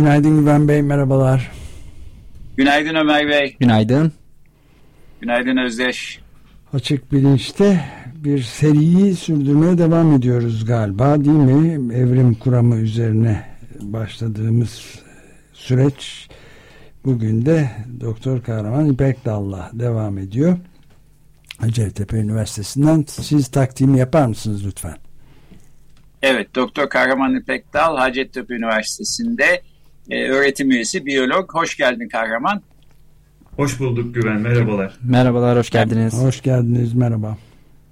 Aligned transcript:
Günaydın 0.00 0.40
Güven 0.40 0.68
Bey, 0.68 0.82
merhabalar. 0.82 1.50
Günaydın 2.56 2.94
Ömer 2.94 3.28
Bey. 3.28 3.56
Günaydın. 3.60 4.12
Günaydın 5.20 5.56
Özdeş. 5.56 6.20
Açık 6.72 7.12
bilinçte 7.12 7.84
bir 8.14 8.42
seriyi 8.42 9.14
sürdürmeye 9.16 9.78
devam 9.78 10.12
ediyoruz 10.12 10.64
galiba 10.64 11.24
değil 11.24 11.36
mi? 11.36 11.94
Evrim 11.94 12.34
kuramı 12.34 12.76
üzerine 12.76 13.46
başladığımız 13.80 15.02
süreç 15.52 16.28
bugün 17.04 17.46
de 17.46 17.70
Doktor 18.00 18.42
Kahraman 18.42 18.88
İpek 18.88 19.24
Dal'la 19.24 19.70
devam 19.72 20.18
ediyor. 20.18 20.58
Hacettepe 21.58 22.16
Üniversitesi'nden 22.16 23.04
siz 23.08 23.48
takdimi 23.48 23.98
yapar 23.98 24.26
mısınız 24.26 24.66
lütfen? 24.66 24.96
Evet, 26.22 26.54
Doktor 26.54 26.88
Kahraman 26.88 27.34
İpek 27.34 27.74
Dal 27.74 27.96
Hacettepe 27.96 28.54
Üniversitesi'nde 28.54 29.62
e, 30.10 30.28
öğretim 30.28 30.70
üyesi, 30.70 31.06
biyolog. 31.06 31.54
Hoş 31.54 31.76
geldin 31.76 32.08
Kahraman. 32.08 32.62
Hoş 33.56 33.80
bulduk 33.80 34.14
Güven, 34.14 34.40
merhabalar. 34.40 34.98
Merhabalar, 35.04 35.58
hoş 35.58 35.70
geldiniz. 35.70 36.14
Hoş 36.14 36.42
geldiniz, 36.42 36.94
merhaba. 36.94 37.38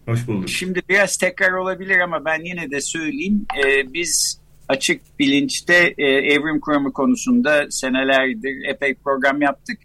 Hoş 0.06 0.26
bulduk. 0.26 0.48
Şimdi 0.48 0.82
biraz 0.88 1.16
tekrar 1.16 1.52
olabilir 1.52 1.98
ama 1.98 2.24
ben 2.24 2.44
yine 2.44 2.70
de 2.70 2.80
söyleyeyim. 2.80 3.46
E, 3.64 3.92
biz 3.92 4.40
açık 4.68 5.00
bilinçte 5.18 5.94
e, 5.98 6.04
evrim 6.06 6.60
kuramı 6.60 6.92
konusunda 6.92 7.70
senelerdir 7.70 8.68
epey 8.68 8.94
program 8.94 9.42
yaptık. 9.42 9.78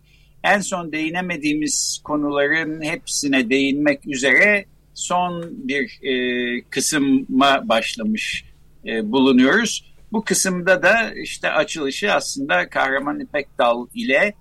En 0.44 0.60
son 0.60 0.92
değinemediğimiz 0.92 2.02
konuların 2.04 2.82
hepsine 2.82 3.50
değinmek 3.50 4.08
üzere 4.08 4.66
son 4.94 5.44
bir 5.64 6.00
e, 6.04 6.62
kısma 6.70 7.70
başlamış 7.70 8.46
e, 8.86 9.12
bulunuyoruz. 9.12 9.93
Bu 10.14 10.24
kısımda 10.24 10.84
da 10.84 11.14
işte 11.14 11.50
açılışı 11.50 12.14
aslında 12.14 12.70
Kahraman 12.70 13.20
İpek 13.20 13.48
Dal 13.58 13.88
ile 13.94 14.34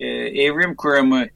e, 0.00 0.06
evrim 0.42 0.74
kuramı 0.76 1.26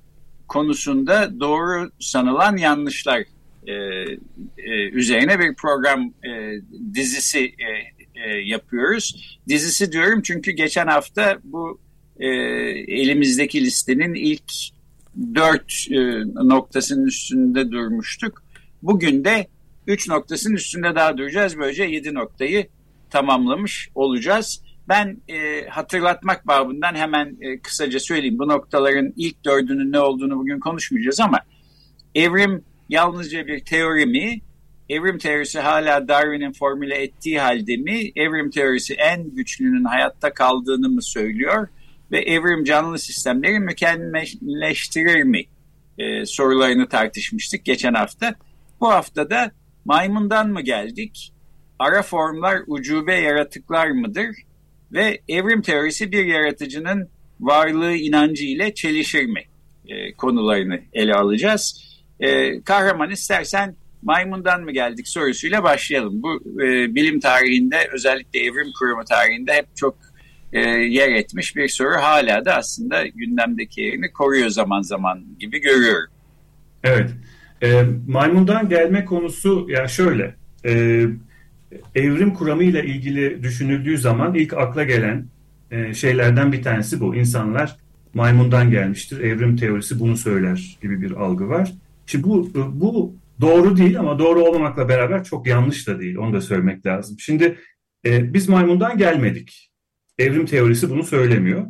konusunda 0.49 1.41
doğru 1.41 1.91
sanılan 2.01 2.57
yanlışlar 2.57 3.25
e, 3.67 3.73
e, 3.73 4.89
üzerine 4.93 5.39
bir 5.39 5.55
program 5.55 6.13
e, 6.25 6.61
dizisi 6.95 7.39
e, 7.39 7.69
e, 8.25 8.39
yapıyoruz. 8.45 9.39
Dizisi 9.49 9.93
diyorum 9.93 10.23
çünkü 10.23 10.51
geçen 10.51 10.87
hafta 10.87 11.39
bu 11.45 11.81
e, 12.21 12.27
elimizdeki 12.89 13.65
listenin 13.65 14.15
ilk 14.15 14.53
dört 15.35 15.73
e, 15.91 15.99
noktasının 16.49 17.07
üstünde 17.07 17.71
durmuştuk. 17.71 18.43
Bugün 18.83 19.25
de 19.25 19.47
üç 19.87 20.09
noktasının 20.09 20.55
üstünde 20.55 20.95
daha 20.95 21.19
duracağız. 21.19 21.59
Böylece 21.59 21.85
yedi 21.85 22.15
noktayı 22.15 22.67
tamamlamış 23.11 23.91
olacağız. 23.95 24.63
Ben 24.89 25.17
e, 25.29 25.67
hatırlatmak 25.69 26.47
babından 26.47 26.95
hemen 26.95 27.37
e, 27.41 27.61
kısaca 27.61 28.01
söyleyeyim. 28.01 28.39
Bu 28.39 28.49
noktaların 28.49 29.13
ilk 29.17 29.45
dördünün 29.45 29.93
ne 29.93 30.01
olduğunu 30.01 30.37
bugün 30.37 30.61
konuşmayacağız 30.61 31.21
ama 31.21 31.41
evrim 32.15 32.65
yalnızca 32.89 33.47
bir 33.47 33.65
teori 33.65 34.07
mi? 34.07 34.41
Evrim 34.89 35.19
teorisi 35.19 35.61
hala 35.61 36.09
Darwin'in 36.09 36.53
formüle 36.53 36.95
ettiği 36.95 37.41
halde 37.41 37.77
mi? 37.77 38.13
Evrim 38.17 38.51
teorisi 38.51 38.95
en 38.95 39.31
güçlünün 39.31 39.85
hayatta 39.85 40.35
kaldığını 40.35 40.89
mı 40.89 41.03
söylüyor? 41.03 41.69
Ve 42.11 42.19
evrim 42.19 42.65
canlı 42.65 42.99
sistemleri 42.99 43.61
mükemmelleştirir 43.61 45.23
mi? 45.23 45.45
E, 45.99 46.27
sorularını 46.27 46.89
tartışmıştık 46.89 47.65
geçen 47.65 47.95
hafta. 47.95 48.35
Bu 48.81 48.91
hafta 48.91 49.31
da 49.31 49.51
maymundan 49.85 50.49
mı 50.49 50.61
geldik? 50.61 51.33
Ara 51.81 52.03
formlar 52.03 52.59
ucube 52.67 53.15
yaratıklar 53.15 53.91
mıdır? 53.91 54.27
Ve 54.93 55.21
evrim 55.29 55.63
teorisi 55.63 56.13
bir 56.13 56.25
yaratıcının 56.25 57.09
varlığı 57.41 57.93
inancı 57.93 58.45
ile 58.45 58.75
çelişir 58.75 59.27
mi? 59.27 59.43
E, 59.89 60.13
konularını 60.13 60.81
ele 60.93 61.15
alacağız. 61.15 61.85
E, 62.21 62.61
kahraman 62.63 63.11
istersen 63.11 63.77
maymundan 64.03 64.63
mı 64.63 64.73
geldik 64.73 65.09
sorusuyla 65.09 65.63
başlayalım. 65.63 66.23
Bu 66.23 66.37
e, 66.63 66.95
bilim 66.95 67.21
tarihinde 67.21 67.89
özellikle 67.93 68.41
evrim 68.41 68.73
kurumu 68.79 69.05
tarihinde 69.05 69.53
hep 69.53 69.77
çok 69.77 69.97
e, 70.53 70.61
yer 70.71 71.09
etmiş 71.09 71.57
bir 71.57 71.69
soru. 71.69 71.95
Hala 71.95 72.45
da 72.45 72.57
aslında 72.57 73.07
gündemdeki 73.07 73.81
yerini 73.81 74.13
koruyor 74.13 74.49
zaman 74.49 74.83
zaman 74.83 75.25
gibi 75.39 75.59
görüyorum. 75.59 76.11
Evet. 76.85 77.11
E, 77.63 77.83
maymundan 78.09 78.69
gelme 78.69 79.05
konusu 79.05 79.67
ya 79.71 79.89
şöyle. 79.89 80.35
E, 80.65 81.03
evrim 81.95 82.35
kuramıyla 82.35 82.83
ilgili 82.83 83.43
düşünüldüğü 83.43 83.99
zaman 83.99 84.35
ilk 84.35 84.55
akla 84.55 84.85
gelen 84.85 85.27
e, 85.71 85.95
şeylerden 85.95 86.53
bir 86.53 86.63
tanesi 86.63 87.01
bu. 87.01 87.15
İnsanlar 87.15 87.77
maymundan 88.15 88.71
gelmiştir. 88.71 89.21
Evrim 89.21 89.57
teorisi 89.57 90.01
bunu 90.01 90.17
söyler 90.17 90.79
gibi 90.83 91.03
bir 91.03 91.11
algı 91.11 91.49
var. 91.49 91.73
Şimdi 92.07 92.25
bu 92.25 92.51
bu 92.55 93.15
doğru 93.41 93.77
değil 93.77 93.99
ama 93.99 94.19
doğru 94.19 94.45
olmamakla 94.45 94.89
beraber 94.89 95.25
çok 95.25 95.47
yanlış 95.47 95.89
da 95.89 96.01
değil. 96.01 96.17
Onu 96.17 96.33
da 96.33 96.41
söylemek 96.41 96.87
lazım. 96.87 97.17
Şimdi 97.19 97.59
e, 98.07 98.35
biz 98.35 98.49
maymundan 98.49 98.99
gelmedik. 98.99 99.71
Evrim 100.19 100.47
teorisi 100.47 100.91
bunu 100.91 101.05
söylemiyor. 101.05 101.67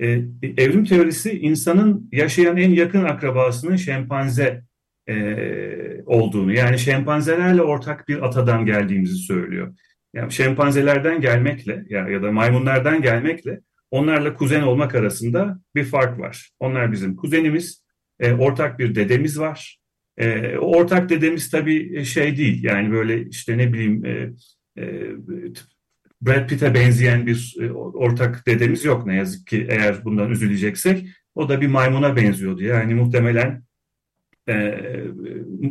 E, 0.00 0.06
evrim 0.42 0.84
teorisi 0.84 1.38
insanın 1.38 2.08
yaşayan 2.12 2.56
en 2.56 2.70
yakın 2.70 3.04
akrabasının 3.04 3.76
şempanze 3.76 4.62
e, 5.08 6.02
olduğunu 6.06 6.52
yani 6.52 6.78
şempanzelerle 6.78 7.62
ortak 7.62 8.08
bir 8.08 8.26
atadan 8.26 8.66
geldiğimizi 8.66 9.16
söylüyor. 9.16 9.74
Yani 10.14 10.32
şempanzelerden 10.32 11.20
gelmekle 11.20 11.84
ya, 11.88 12.08
ya 12.08 12.22
da 12.22 12.32
maymunlardan 12.32 13.02
gelmekle 13.02 13.60
onlarla 13.90 14.34
kuzen 14.34 14.62
olmak 14.62 14.94
arasında 14.94 15.58
bir 15.74 15.84
fark 15.84 16.20
var. 16.20 16.50
Onlar 16.60 16.92
bizim 16.92 17.16
kuzenimiz, 17.16 17.84
e, 18.20 18.32
ortak 18.32 18.78
bir 18.78 18.94
dedemiz 18.94 19.40
var. 19.40 19.78
E, 20.16 20.58
ortak 20.58 21.08
dedemiz 21.08 21.50
tabii 21.50 22.04
şey 22.04 22.36
değil 22.36 22.64
yani 22.64 22.92
böyle 22.92 23.26
işte 23.26 23.58
ne 23.58 23.72
bileyim 23.72 24.04
e, 24.04 24.30
e, 24.78 25.10
Brad 26.22 26.48
Pitt'e 26.48 26.74
benzeyen 26.74 27.26
bir 27.26 27.56
e, 27.60 27.72
ortak 27.72 28.46
dedemiz 28.46 28.84
yok 28.84 29.06
ne 29.06 29.16
yazık 29.16 29.46
ki 29.46 29.66
eğer 29.70 30.04
bundan 30.04 30.30
üzüleceksek. 30.30 31.06
O 31.34 31.48
da 31.48 31.60
bir 31.60 31.66
maymuna 31.66 32.16
benziyordu 32.16 32.62
yani 32.62 32.94
muhtemelen 32.94 33.62
e, 34.48 34.80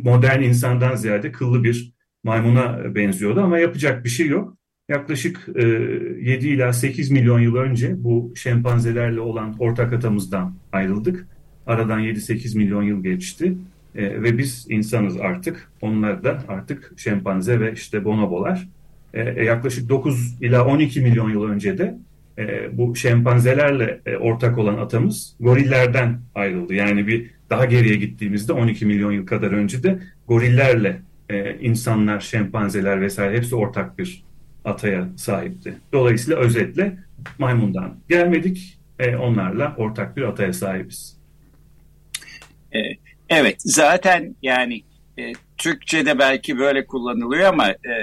modern 0.04 0.42
insandan 0.42 0.96
ziyade 0.96 1.32
kıllı 1.32 1.64
bir 1.64 1.94
maymuna 2.24 2.96
benziyordu 2.96 3.42
ama 3.42 3.58
yapacak 3.58 4.04
bir 4.04 4.10
şey 4.10 4.28
yok. 4.28 4.58
Yaklaşık 4.90 5.50
e, 5.56 5.62
7 5.62 6.48
ila 6.48 6.74
8 6.74 7.12
milyon 7.12 7.40
yıl 7.40 7.56
önce 7.56 8.04
bu 8.04 8.34
şempanzelerle 8.36 9.20
olan 9.20 9.56
ortak 9.60 9.94
atamızdan 9.94 10.56
ayrıldık. 10.72 11.28
Aradan 11.68 12.02
7-8 12.02 12.58
milyon 12.58 12.84
yıl 12.84 13.04
geçti 13.04 13.56
e, 13.96 14.24
ve 14.24 14.38
biz 14.38 14.66
insanız 14.70 15.18
artık. 15.18 15.72
Onlar 15.82 16.24
da 16.24 16.44
artık 16.48 16.94
şempanze 16.98 17.60
ve 17.60 17.74
işte 17.74 18.06
bonobolar. 18.06 18.68
E, 19.14 19.44
yaklaşık 19.44 19.90
9 19.90 20.38
ila 20.42 20.66
12 20.66 21.02
milyon 21.02 21.30
yıl 21.30 21.44
önce 21.44 21.78
de 21.78 21.98
bu 22.72 22.96
şempanzelerle 22.96 24.02
ortak 24.20 24.58
olan 24.58 24.78
atamız 24.78 25.36
gorillerden 25.40 26.20
ayrıldı. 26.36 26.74
Yani 26.74 27.08
bir 27.08 27.32
daha 27.54 27.66
geriye 27.66 27.96
gittiğimizde 27.96 28.54
12 28.54 28.86
milyon 28.86 29.12
yıl 29.12 29.26
kadar 29.26 29.52
önce 29.52 29.84
de 29.84 30.00
gorillerle 30.28 31.02
e, 31.30 31.58
insanlar, 31.60 32.20
şempanzeler 32.20 33.02
vesaire 33.02 33.38
hepsi 33.38 33.56
ortak 33.56 34.00
bir 34.00 34.24
ataya 34.66 35.08
sahipti. 35.18 35.74
Dolayısıyla 35.94 36.40
özetle 36.40 36.98
maymundan 37.40 37.96
gelmedik, 38.10 38.78
e, 39.00 39.16
onlarla 39.16 39.76
ortak 39.78 40.18
bir 40.18 40.22
ataya 40.22 40.54
sahibiz. 40.54 41.18
E, 42.76 42.80
evet, 43.30 43.56
zaten 43.60 44.36
yani 44.42 44.82
e, 45.18 45.32
Türkçe'de 45.58 46.20
belki 46.20 46.58
böyle 46.58 46.86
kullanılıyor 46.86 47.54
ama 47.54 47.70
e, 47.70 47.94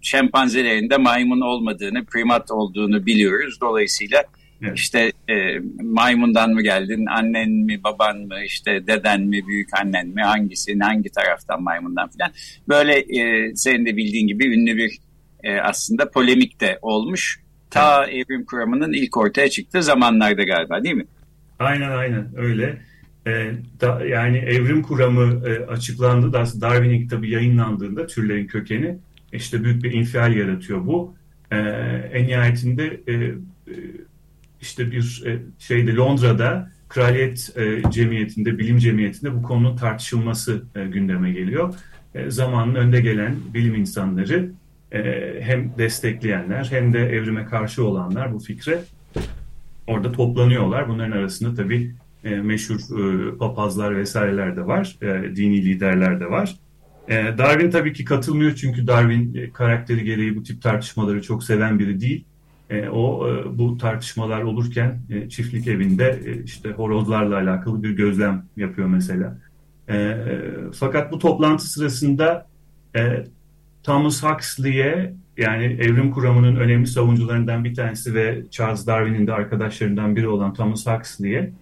şempanzelerin 0.00 0.90
de 0.90 0.96
maymun 0.96 1.40
olmadığını, 1.40 2.04
primat 2.04 2.50
olduğunu 2.50 3.06
biliyoruz. 3.06 3.58
Dolayısıyla 3.60 4.24
Evet. 4.64 4.78
İşte 4.78 5.12
e, 5.28 5.34
maymundan 5.82 6.50
mı 6.50 6.62
geldin, 6.62 7.06
annen 7.06 7.50
mi, 7.50 7.84
baban 7.84 8.18
mı, 8.18 8.34
işte 8.46 8.86
deden 8.86 9.20
mi, 9.20 9.46
büyük 9.46 9.68
annen 9.80 10.08
mi, 10.08 10.22
hangisi, 10.22 10.78
hangi 10.78 11.10
taraftan 11.10 11.62
maymundan 11.62 12.08
filan. 12.08 12.30
Böyle 12.68 12.98
e, 12.98 13.56
senin 13.56 13.86
de 13.86 13.96
bildiğin 13.96 14.26
gibi 14.26 14.46
ünlü 14.46 14.76
bir 14.76 14.98
e, 15.42 15.60
aslında 15.60 16.10
polemik 16.10 16.60
de 16.60 16.78
olmuş. 16.82 17.40
Ta 17.70 18.06
evrim 18.06 18.44
kuramının 18.44 18.92
ilk 18.92 19.16
ortaya 19.16 19.50
çıktığı 19.50 19.82
zamanlarda 19.82 20.42
galiba 20.42 20.84
değil 20.84 20.94
mi? 20.94 21.06
Aynen 21.58 21.90
aynen 21.90 22.28
öyle. 22.36 22.80
E, 23.26 23.52
da, 23.80 24.06
yani 24.06 24.38
evrim 24.38 24.82
kuramı 24.82 25.48
e, 25.48 25.66
açıklandı. 25.66 26.32
Darwin'in 26.32 27.02
kitabı 27.02 27.26
yayınlandığında 27.26 28.06
türlerin 28.06 28.46
kökeni 28.46 28.98
işte 29.32 29.64
büyük 29.64 29.84
bir 29.84 29.92
infial 29.92 30.36
yaratıyor 30.36 30.86
bu. 30.86 31.14
E, 31.50 31.56
en 32.12 32.26
nihayetinde 32.26 33.00
e, 33.06 33.12
e, 33.12 33.34
işte 34.64 34.90
bir 34.90 35.22
e, 35.26 35.38
şeyde 35.58 35.94
Londra'da 35.94 36.70
kraliyet 36.88 37.52
e, 37.56 37.90
cemiyetinde, 37.90 38.58
bilim 38.58 38.78
cemiyetinde 38.78 39.34
bu 39.34 39.42
konunun 39.42 39.76
tartışılması 39.76 40.62
e, 40.74 40.84
gündeme 40.84 41.32
geliyor. 41.32 41.74
Zamanın 42.28 42.74
önde 42.74 43.00
gelen 43.00 43.36
bilim 43.54 43.74
insanları 43.74 44.50
hem 45.40 45.78
destekleyenler 45.78 46.66
hem 46.70 46.92
de 46.92 46.98
evrime 46.98 47.44
karşı 47.44 47.84
olanlar 47.84 48.34
bu 48.34 48.38
fikre 48.38 48.80
orada 49.86 50.12
toplanıyorlar. 50.12 50.88
Bunların 50.88 51.12
arasında 51.12 51.54
tabii 51.54 51.94
meşhur 52.22 52.78
papazlar 53.38 53.96
vesaireler 53.96 54.56
de 54.56 54.66
var, 54.66 54.96
dini 55.36 55.64
liderler 55.64 56.20
de 56.20 56.30
var. 56.30 56.56
Darwin 57.10 57.70
tabii 57.70 57.92
ki 57.92 58.04
katılmıyor 58.04 58.54
çünkü 58.54 58.86
Darwin 58.86 59.50
karakteri 59.54 60.04
gereği 60.04 60.36
bu 60.36 60.42
tip 60.42 60.62
tartışmaları 60.62 61.22
çok 61.22 61.44
seven 61.44 61.78
biri 61.78 62.00
değil. 62.00 62.24
E, 62.70 62.88
o 62.88 63.28
e, 63.28 63.58
bu 63.58 63.78
tartışmalar 63.78 64.42
olurken 64.42 65.00
e, 65.10 65.28
çiftlik 65.28 65.68
evinde 65.68 66.20
e, 66.26 66.42
işte 66.42 66.70
horozlarla 66.70 67.36
alakalı 67.36 67.82
bir 67.82 67.90
gözlem 67.90 68.44
yapıyor 68.56 68.88
mesela. 68.88 69.38
E, 69.88 69.96
e, 69.96 70.40
fakat 70.74 71.12
bu 71.12 71.18
toplantı 71.18 71.70
sırasında 71.70 72.46
e, 72.96 73.24
Thomas 73.82 74.22
Huxley'e 74.22 75.14
yani 75.36 75.64
evrim 75.64 76.10
kuramının 76.10 76.56
önemli 76.56 76.86
savunucularından 76.86 77.64
bir 77.64 77.74
tanesi 77.74 78.14
ve 78.14 78.42
Charles 78.50 78.86
Darwin'in 78.86 79.26
de 79.26 79.32
arkadaşlarından 79.32 80.16
biri 80.16 80.28
olan 80.28 80.54
Thomas 80.54 80.86
Huxley'e 80.86 81.52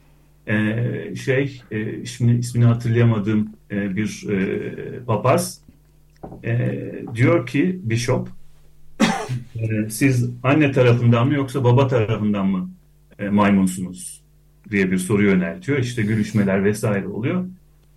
e, 0.46 1.14
şey 1.16 1.62
e, 1.70 2.04
şimdi 2.06 2.32
ismini 2.32 2.64
hatırlayamadığım 2.64 3.50
e, 3.70 3.96
bir 3.96 4.26
e, 4.30 5.04
papaz 5.04 5.60
e, 6.44 6.82
diyor 7.14 7.46
ki 7.46 7.80
Bishop 7.82 8.28
e, 9.56 9.90
siz 9.90 10.30
anne 10.42 10.72
tarafından 10.72 11.26
mı 11.26 11.34
yoksa 11.34 11.64
baba 11.64 11.88
tarafından 11.88 12.46
mı 12.46 12.70
e, 13.18 13.28
maymunsunuz 13.28 14.22
diye 14.70 14.90
bir 14.90 14.98
soru 14.98 15.22
yöneltiyor. 15.22 15.78
İşte 15.78 16.02
gülüşmeler 16.02 16.64
vesaire 16.64 17.06
oluyor. 17.08 17.44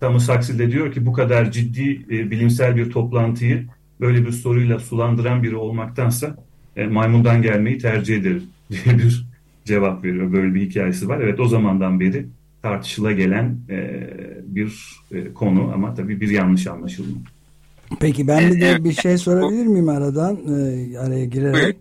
Thomas 0.00 0.28
Huxley 0.28 0.58
de 0.58 0.70
diyor 0.70 0.92
ki 0.92 1.06
bu 1.06 1.12
kadar 1.12 1.50
ciddi 1.52 2.06
e, 2.10 2.30
bilimsel 2.30 2.76
bir 2.76 2.90
toplantıyı 2.90 3.66
böyle 4.00 4.26
bir 4.26 4.32
soruyla 4.32 4.78
sulandıran 4.78 5.42
biri 5.42 5.56
olmaktansa 5.56 6.36
e, 6.76 6.86
maymundan 6.86 7.42
gelmeyi 7.42 7.78
tercih 7.78 8.16
ederim 8.16 8.42
diye 8.70 8.98
bir 8.98 9.26
cevap 9.64 10.04
veriyor. 10.04 10.32
Böyle 10.32 10.54
bir 10.54 10.60
hikayesi 10.60 11.08
var. 11.08 11.20
Evet 11.20 11.40
o 11.40 11.48
zamandan 11.48 12.00
beri 12.00 12.26
tartışıla 12.62 13.12
gelen 13.12 13.58
bir 14.46 14.96
konu 15.34 15.72
ama 15.74 15.94
tabii 15.94 16.20
bir 16.20 16.30
yanlış 16.30 16.66
anlaşılma. 16.66 17.18
Peki 18.00 18.28
ben 18.28 18.50
bir 18.50 18.60
de 18.60 18.84
bir 18.84 18.92
şey 18.92 19.18
sorabilir 19.18 19.66
miyim 19.66 19.88
aradan 19.88 20.36
e, 20.36 20.98
araya 20.98 21.24
girerek? 21.24 21.76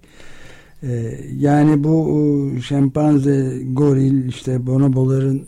E, 0.84 1.20
yani 1.38 1.84
bu 1.84 2.10
e, 2.58 2.62
şempanze, 2.62 3.62
goril, 3.72 4.28
işte 4.28 4.68
bonoboların 4.68 5.48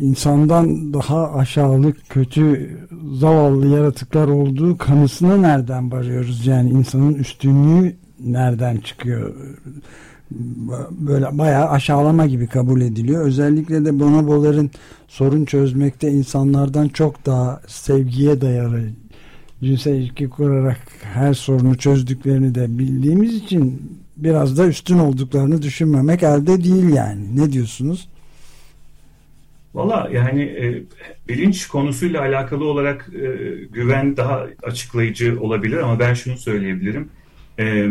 insandan 0.00 0.94
daha 0.94 1.32
aşağılık, 1.32 1.96
kötü, 2.08 2.70
zavallı 3.14 3.66
yaratıklar 3.66 4.28
olduğu 4.28 4.78
kanısına 4.78 5.36
nereden 5.36 5.92
varıyoruz? 5.92 6.46
Yani 6.46 6.70
insanın 6.70 7.14
üstünlüğü 7.14 7.96
nereden 8.20 8.76
çıkıyor? 8.76 9.34
Böyle 10.90 11.38
bayağı 11.38 11.68
aşağılama 11.68 12.26
gibi 12.26 12.46
kabul 12.46 12.80
ediliyor. 12.80 13.24
Özellikle 13.24 13.84
de 13.84 14.00
bonoboların 14.00 14.70
sorun 15.08 15.44
çözmekte 15.44 16.10
insanlardan 16.10 16.88
çok 16.88 17.26
daha 17.26 17.60
sevgiye 17.66 18.40
dayalı 18.40 18.82
cinsel 19.62 19.94
ilişki 19.94 20.28
kurarak 20.28 20.80
her 21.02 21.34
sorunu 21.34 21.78
çözdüklerini 21.78 22.54
de 22.54 22.78
bildiğimiz 22.78 23.34
için 23.34 23.82
biraz 24.16 24.58
da 24.58 24.66
üstün 24.66 24.98
olduklarını 24.98 25.62
düşünmemek 25.62 26.22
elde 26.22 26.64
değil 26.64 26.88
yani. 26.94 27.36
Ne 27.36 27.52
diyorsunuz? 27.52 28.08
Valla 29.74 30.08
yani 30.12 30.42
e, 30.42 30.82
bilinç 31.28 31.66
konusuyla 31.66 32.20
alakalı 32.20 32.64
olarak 32.64 33.10
e, 33.14 33.26
güven 33.72 34.16
daha 34.16 34.46
açıklayıcı 34.62 35.40
olabilir 35.40 35.76
ama 35.76 35.98
ben 35.98 36.14
şunu 36.14 36.36
söyleyebilirim. 36.36 37.08
E, 37.58 37.86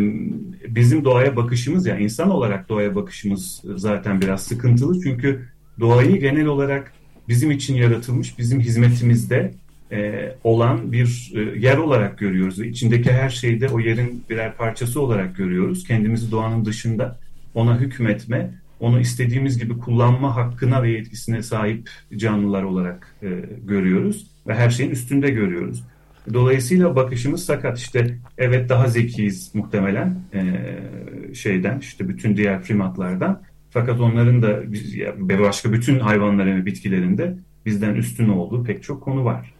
bizim 0.68 1.04
doğaya 1.04 1.36
bakışımız 1.36 1.86
ya 1.86 1.94
yani 1.94 2.04
insan 2.04 2.30
olarak 2.30 2.68
doğaya 2.68 2.94
bakışımız 2.94 3.62
zaten 3.76 4.20
biraz 4.20 4.42
sıkıntılı. 4.42 5.00
Çünkü 5.02 5.48
doğayı 5.80 6.20
genel 6.20 6.46
olarak 6.46 6.92
bizim 7.28 7.50
için 7.50 7.74
yaratılmış, 7.74 8.38
bizim 8.38 8.60
hizmetimizde 8.60 9.54
e, 9.92 10.32
olan 10.44 10.92
bir 10.92 11.32
e, 11.34 11.40
yer 11.58 11.76
olarak 11.76 12.18
görüyoruz. 12.18 12.60
İçindeki 12.60 13.12
her 13.12 13.30
şeyi 13.30 13.60
de 13.60 13.68
o 13.68 13.80
yerin 13.80 14.24
birer 14.30 14.56
parçası 14.56 15.00
olarak 15.00 15.36
görüyoruz. 15.36 15.84
Kendimizi 15.84 16.30
doğanın 16.30 16.64
dışında 16.64 17.18
ona 17.54 17.80
hükmetme 17.80 18.50
onu 18.80 19.00
istediğimiz 19.00 19.58
gibi 19.58 19.78
kullanma 19.78 20.36
hakkına 20.36 20.82
ve 20.82 20.90
yetkisine 20.90 21.42
sahip 21.42 21.90
canlılar 22.16 22.62
olarak 22.62 23.14
e, 23.22 23.28
görüyoruz 23.64 24.26
ve 24.46 24.54
her 24.54 24.70
şeyin 24.70 24.90
üstünde 24.90 25.30
görüyoruz. 25.30 25.84
Dolayısıyla 26.32 26.96
bakışımız 26.96 27.44
sakat. 27.44 27.78
İşte 27.78 28.18
evet 28.38 28.68
daha 28.68 28.88
zekiyiz 28.88 29.54
muhtemelen 29.54 30.18
e, 30.34 30.44
şeyden 31.34 31.78
işte 31.78 32.08
bütün 32.08 32.36
diğer 32.36 32.62
primatlardan. 32.62 33.42
Fakat 33.70 34.00
onların 34.00 34.42
da 34.42 34.62
başka 35.38 35.72
bütün 35.72 35.98
hayvanların 35.98 36.60
ve 36.60 36.66
bitkilerinde 36.66 37.36
bizden 37.66 37.94
üstün 37.94 38.28
olduğu 38.28 38.64
pek 38.64 38.82
çok 38.82 39.02
konu 39.02 39.24
var. 39.24 39.55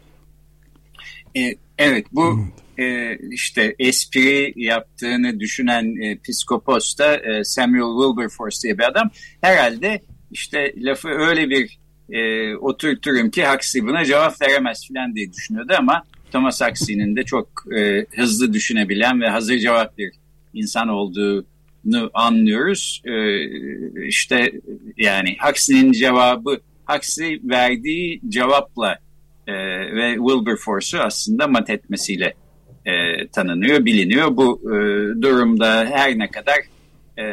E, 1.36 1.54
evet 1.78 2.06
bu 2.12 2.46
e, 2.78 3.16
işte 3.30 3.74
espri 3.78 4.52
yaptığını 4.56 5.40
düşünen 5.40 6.02
e, 6.02 6.18
psikopos 6.18 6.98
da 6.98 7.16
e, 7.16 7.44
Samuel 7.44 8.06
Wilberforce 8.06 8.62
diye 8.62 8.78
bir 8.78 8.84
adam 8.84 9.10
herhalde 9.40 10.02
işte 10.30 10.74
lafı 10.76 11.08
öyle 11.08 11.50
bir 11.50 11.78
e, 12.10 12.54
oturturum 12.56 13.30
ki 13.30 13.46
Huxley 13.46 13.86
buna 13.86 14.04
cevap 14.04 14.42
veremez 14.42 14.86
filan 14.88 15.14
diye 15.14 15.32
düşünüyordu 15.32 15.72
ama 15.78 16.02
Thomas 16.32 16.60
Huxley'nin 16.60 17.16
de 17.16 17.24
çok 17.24 17.48
e, 17.78 18.06
hızlı 18.16 18.52
düşünebilen 18.52 19.20
ve 19.20 19.28
hazır 19.28 19.58
cevap 19.58 19.98
bir 19.98 20.12
insan 20.54 20.88
olduğunu 20.88 22.10
anlıyoruz. 22.14 23.02
E, 23.04 23.14
işte 24.08 24.52
yani 24.96 25.36
Huxley'nin 25.40 25.92
cevabı 25.92 26.60
Huxley 26.86 27.40
verdiği 27.44 28.20
cevapla 28.28 28.98
e, 29.46 29.54
ve 29.94 30.14
Wilberforce'u 30.14 31.00
aslında 31.00 31.46
mat 31.46 31.70
etmesiyle 31.70 32.34
e, 32.86 33.26
tanınıyor, 33.28 33.84
biliniyor. 33.84 34.36
Bu 34.36 34.60
e, 34.64 34.74
durumda 35.22 35.84
her 35.84 36.18
ne 36.18 36.30
kadar 36.30 36.56
e, 37.16 37.24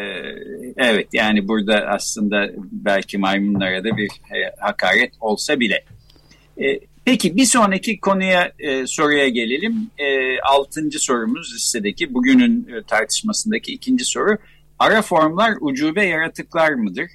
evet 0.77 1.08
yani 1.13 1.48
burada 1.48 1.75
aslında 1.75 2.50
belki 2.72 3.17
maymunlara 3.17 3.84
da 3.84 3.98
bir 3.98 4.05
e, 4.08 4.55
hakaret 4.60 5.12
olsa 5.22 5.60
bile. 5.60 5.84
E, 6.58 6.79
peki 7.05 7.38
bir 7.38 7.46
sonraki 7.46 8.00
konuya 8.00 8.51
e, 8.60 8.88
soruya 8.88 9.29
gelelim. 9.29 9.89
E, 9.98 10.39
altıncı 10.39 11.00
sorumuz 11.00 11.53
listedeki 11.55 12.13
bugünün 12.13 12.67
e, 12.67 12.84
tartışmasındaki 12.84 13.74
ikinci 13.74 14.05
soru. 14.05 14.38
Ara 14.79 15.01
formlar 15.01 15.53
ucube 15.62 16.05
yaratıklar 16.05 16.74
mıdır? 16.74 17.08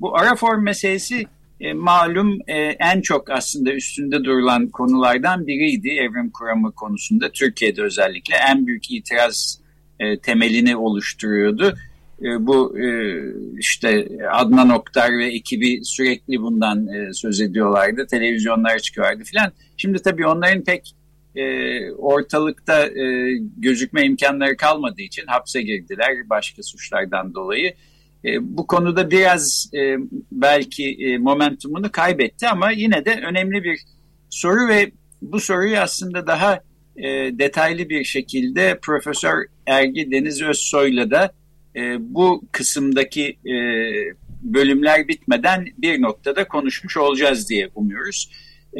Bu 0.00 0.18
ara 0.18 0.34
form 0.34 0.62
meselesi 0.62 1.26
e, 1.60 1.72
malum 1.72 2.38
e, 2.46 2.56
en 2.60 3.00
çok 3.00 3.30
aslında 3.30 3.72
üstünde 3.72 4.24
durulan 4.24 4.66
konulardan 4.66 5.46
biriydi 5.46 5.88
evrim 5.88 6.30
kuramı 6.30 6.72
konusunda. 6.72 7.32
Türkiye'de 7.32 7.82
özellikle 7.82 8.36
en 8.50 8.66
büyük 8.66 8.90
itiraz 8.90 9.60
e, 10.00 10.18
temelini 10.18 10.76
oluşturuyordu. 10.76 11.74
E, 12.22 12.46
bu 12.46 12.78
e, 12.78 13.16
işte 13.58 14.08
Adnan 14.32 14.70
Oktar 14.70 15.18
ve 15.18 15.26
ekibi 15.26 15.80
sürekli 15.84 16.42
bundan 16.42 16.88
e, 16.88 17.12
söz 17.12 17.40
ediyorlardı. 17.40 18.06
Televizyonlara 18.06 18.78
çıkıyorlardı 18.78 19.24
filan. 19.24 19.52
Şimdi 19.76 20.02
tabii 20.02 20.26
onların 20.26 20.64
pek 20.64 20.94
e, 21.34 21.90
ortalıkta 21.90 22.86
e, 22.86 23.32
gözükme 23.56 24.04
imkanları 24.04 24.56
kalmadığı 24.56 25.02
için 25.02 25.26
hapse 25.26 25.62
girdiler 25.62 26.30
başka 26.30 26.62
suçlardan 26.62 27.34
dolayı. 27.34 27.74
E, 28.26 28.56
bu 28.56 28.66
konuda 28.66 29.10
biraz 29.10 29.70
e, 29.74 29.96
belki 30.32 30.96
e, 31.00 31.18
momentumunu 31.18 31.92
kaybetti 31.92 32.48
ama 32.48 32.70
yine 32.70 33.04
de 33.04 33.20
önemli 33.28 33.64
bir 33.64 33.80
soru 34.30 34.68
ve 34.68 34.90
bu 35.22 35.40
soruyu 35.40 35.78
aslında 35.78 36.26
daha 36.26 36.60
e, 36.96 37.08
detaylı 37.38 37.88
bir 37.88 38.04
şekilde 38.04 38.78
Profesör 38.82 39.44
Ergi 39.66 40.10
Deniz 40.10 40.42
Özsoy'la 40.42 41.10
da 41.10 41.32
e, 41.76 41.96
bu 42.14 42.42
kısımdaki 42.52 43.36
e, 43.46 43.54
bölümler 44.42 45.08
bitmeden 45.08 45.66
bir 45.78 46.02
noktada 46.02 46.48
konuşmuş 46.48 46.96
olacağız 46.96 47.48
diye 47.48 47.68
umuyoruz. 47.74 48.30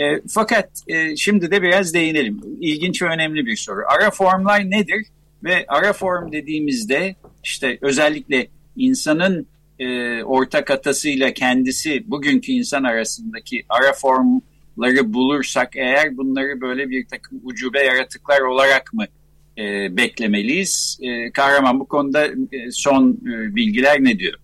E, 0.00 0.20
fakat 0.28 0.70
e, 0.88 1.16
şimdi 1.16 1.50
de 1.50 1.62
biraz 1.62 1.94
değinelim. 1.94 2.40
İlginç 2.60 3.02
ve 3.02 3.06
önemli 3.06 3.46
bir 3.46 3.56
soru. 3.56 3.80
Ara 3.88 4.10
formlar 4.10 4.70
nedir? 4.70 5.06
Ve 5.44 5.64
ara 5.68 5.92
form 5.92 6.32
dediğimizde 6.32 7.16
işte 7.44 7.78
özellikle 7.80 8.48
insanın 8.76 9.46
e, 9.78 10.22
ortak 10.22 10.70
atasıyla 10.70 11.34
kendisi 11.34 12.10
bugünkü 12.10 12.52
insan 12.52 12.84
arasındaki 12.84 13.64
ara 13.68 13.92
formları 13.92 15.12
bulursak 15.12 15.76
eğer 15.76 16.16
bunları 16.16 16.60
böyle 16.60 16.90
bir 16.90 17.06
takım 17.06 17.40
ucube 17.44 17.80
yaratıklar 17.80 18.40
olarak 18.40 18.94
mı 18.94 19.04
e, 19.58 19.96
beklemeliyiz? 19.96 20.98
E, 21.02 21.30
Kahraman 21.30 21.80
bu 21.80 21.86
konuda 21.86 22.26
e, 22.26 22.70
son 22.70 23.12
e, 23.12 23.54
bilgiler 23.54 24.04
ne 24.04 24.18
diyor? 24.18 24.34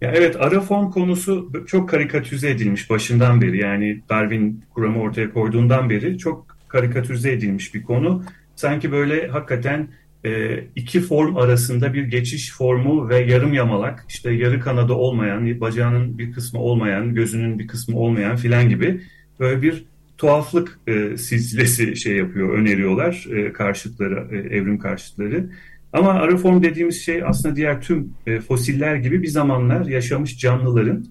Ya 0.00 0.12
evet 0.14 0.36
ara 0.38 0.60
form 0.60 0.90
konusu 0.90 1.52
çok 1.66 1.88
karikatürize 1.88 2.50
edilmiş 2.50 2.90
başından 2.90 3.40
beri 3.40 3.58
yani 3.58 4.00
Darwin 4.08 4.64
kuramı 4.74 5.00
ortaya 5.00 5.32
koyduğundan 5.32 5.90
beri 5.90 6.18
çok 6.18 6.56
karikatürize 6.68 7.32
edilmiş 7.32 7.74
bir 7.74 7.82
konu. 7.82 8.24
Sanki 8.56 8.92
böyle 8.92 9.28
hakikaten 9.28 9.88
e, 10.24 10.60
iki 10.76 11.00
form 11.00 11.36
arasında 11.36 11.94
bir 11.94 12.04
geçiş 12.04 12.52
formu 12.52 13.08
ve 13.08 13.18
yarım 13.18 13.52
yamalak 13.52 14.04
işte 14.08 14.32
yarı 14.32 14.60
kanadı 14.60 14.92
olmayan, 14.92 15.60
bacağının 15.60 16.18
bir 16.18 16.32
kısmı 16.32 16.60
olmayan, 16.60 17.14
gözünün 17.14 17.58
bir 17.58 17.66
kısmı 17.66 17.98
olmayan 17.98 18.36
filan 18.36 18.68
gibi 18.68 19.00
böyle 19.40 19.62
bir 19.62 19.84
tuhaflık 20.18 20.78
e, 20.86 21.16
silsilesi 21.16 21.96
şey 21.96 22.16
yapıyor, 22.16 22.58
öneriyorlar 22.58 23.26
e, 23.32 23.52
karşıtları, 23.52 24.28
e, 24.32 24.56
evrim 24.56 24.78
karşıtları. 24.78 25.50
Ama 25.92 26.10
ara 26.12 26.36
form 26.36 26.62
dediğimiz 26.62 27.04
şey 27.04 27.22
aslında 27.24 27.56
diğer 27.56 27.80
tüm 27.80 28.14
e, 28.26 28.40
fosiller 28.40 28.96
gibi 28.96 29.22
bir 29.22 29.28
zamanlar 29.28 29.86
yaşamış 29.86 30.38
canlıların 30.38 31.06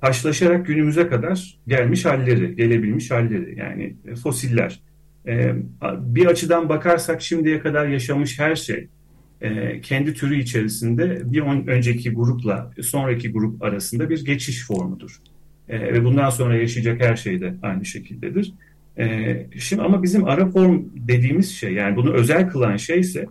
haşlaşarak 0.00 0.66
günümüze 0.66 1.08
kadar 1.08 1.58
gelmiş 1.66 2.04
halleri, 2.04 2.56
gelebilmiş 2.56 3.10
halleri 3.10 3.58
yani 3.58 3.96
e, 4.06 4.14
fosiller. 4.14 4.80
E, 5.26 5.52
bir 5.98 6.26
açıdan 6.26 6.68
bakarsak 6.68 7.22
şimdiye 7.22 7.60
kadar 7.60 7.86
yaşamış 7.86 8.38
her 8.38 8.56
şey 8.56 8.88
e, 9.40 9.80
kendi 9.80 10.14
türü 10.14 10.38
içerisinde 10.40 11.32
bir 11.32 11.40
on, 11.40 11.66
önceki 11.66 12.10
grupla 12.10 12.70
sonraki 12.82 13.32
grup 13.32 13.62
arasında 13.62 14.10
bir 14.10 14.24
geçiş 14.24 14.66
formudur. 14.66 15.20
E, 15.68 15.80
ve 15.80 16.04
bundan 16.04 16.30
sonra 16.30 16.56
yaşayacak 16.56 17.00
her 17.00 17.16
şey 17.16 17.40
de 17.40 17.54
aynı 17.62 17.84
şekildedir. 17.84 18.52
E, 18.98 19.36
şimdi 19.58 19.82
ama 19.82 20.02
bizim 20.02 20.24
ara 20.24 20.50
form 20.50 20.82
dediğimiz 20.94 21.52
şey 21.54 21.72
yani 21.72 21.96
bunu 21.96 22.12
özel 22.12 22.48
kılan 22.48 22.76
şey 22.76 23.00
ise 23.00 23.26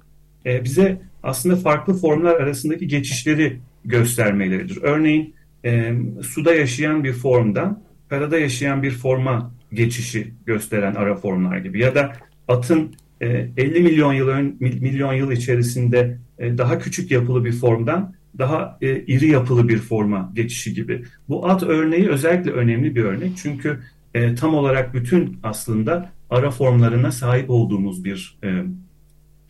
e, 0.45 0.63
bize 0.63 1.01
aslında 1.23 1.55
farklı 1.55 1.93
formlar 1.93 2.35
arasındaki 2.35 2.87
geçişleri 2.87 3.59
göstermeleridir. 3.85 4.79
Örneğin 4.81 5.35
e, 5.65 5.93
suda 6.21 6.53
yaşayan 6.53 7.03
bir 7.03 7.13
formdan 7.13 7.83
karada 8.09 8.39
yaşayan 8.39 8.83
bir 8.83 8.91
forma 8.91 9.51
geçişi 9.73 10.33
gösteren 10.45 10.95
ara 10.95 11.15
formlar 11.15 11.57
gibi 11.57 11.79
ya 11.79 11.95
da 11.95 12.13
atın 12.47 12.95
e, 13.21 13.27
50 13.57 13.79
milyon 13.79 14.13
yıl 14.13 14.27
ön, 14.27 14.57
milyon 14.59 15.13
yıl 15.13 15.31
içerisinde 15.31 16.17
e, 16.39 16.57
daha 16.57 16.79
küçük 16.79 17.11
yapılı 17.11 17.45
bir 17.45 17.51
formdan 17.51 18.13
daha 18.37 18.77
e, 18.81 18.99
iri 18.99 19.27
yapılı 19.27 19.67
bir 19.67 19.77
forma 19.77 20.31
geçişi 20.35 20.73
gibi. 20.73 21.03
Bu 21.29 21.49
at 21.49 21.63
örneği 21.63 22.09
özellikle 22.09 22.51
önemli 22.51 22.95
bir 22.95 23.03
örnek 23.03 23.31
çünkü 23.37 23.79
e, 24.13 24.35
tam 24.35 24.55
olarak 24.55 24.93
bütün 24.93 25.37
aslında 25.43 26.11
ara 26.29 26.51
formlarına 26.51 27.11
sahip 27.11 27.49
olduğumuz 27.49 28.03
bir 28.03 28.37
e, 28.43 28.63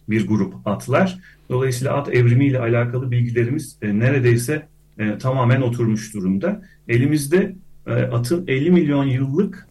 bir 0.10 0.28
grup 0.28 0.68
atlar. 0.68 1.20
Dolayısıyla 1.50 1.94
at 1.94 2.10
evrimiyle 2.10 2.60
alakalı 2.60 3.12
bilgilerimiz 3.12 3.78
e, 3.82 4.00
neredeyse 4.00 4.68
e, 5.00 5.18
tamamen 5.18 5.62
oturmuş 5.62 6.14
durumda. 6.14 6.62
Elimizde 6.88 7.56
e, 7.88 7.92
atın 7.92 8.48
50 8.48 8.72
milyon 8.72 9.06
yıllık 9.06 9.68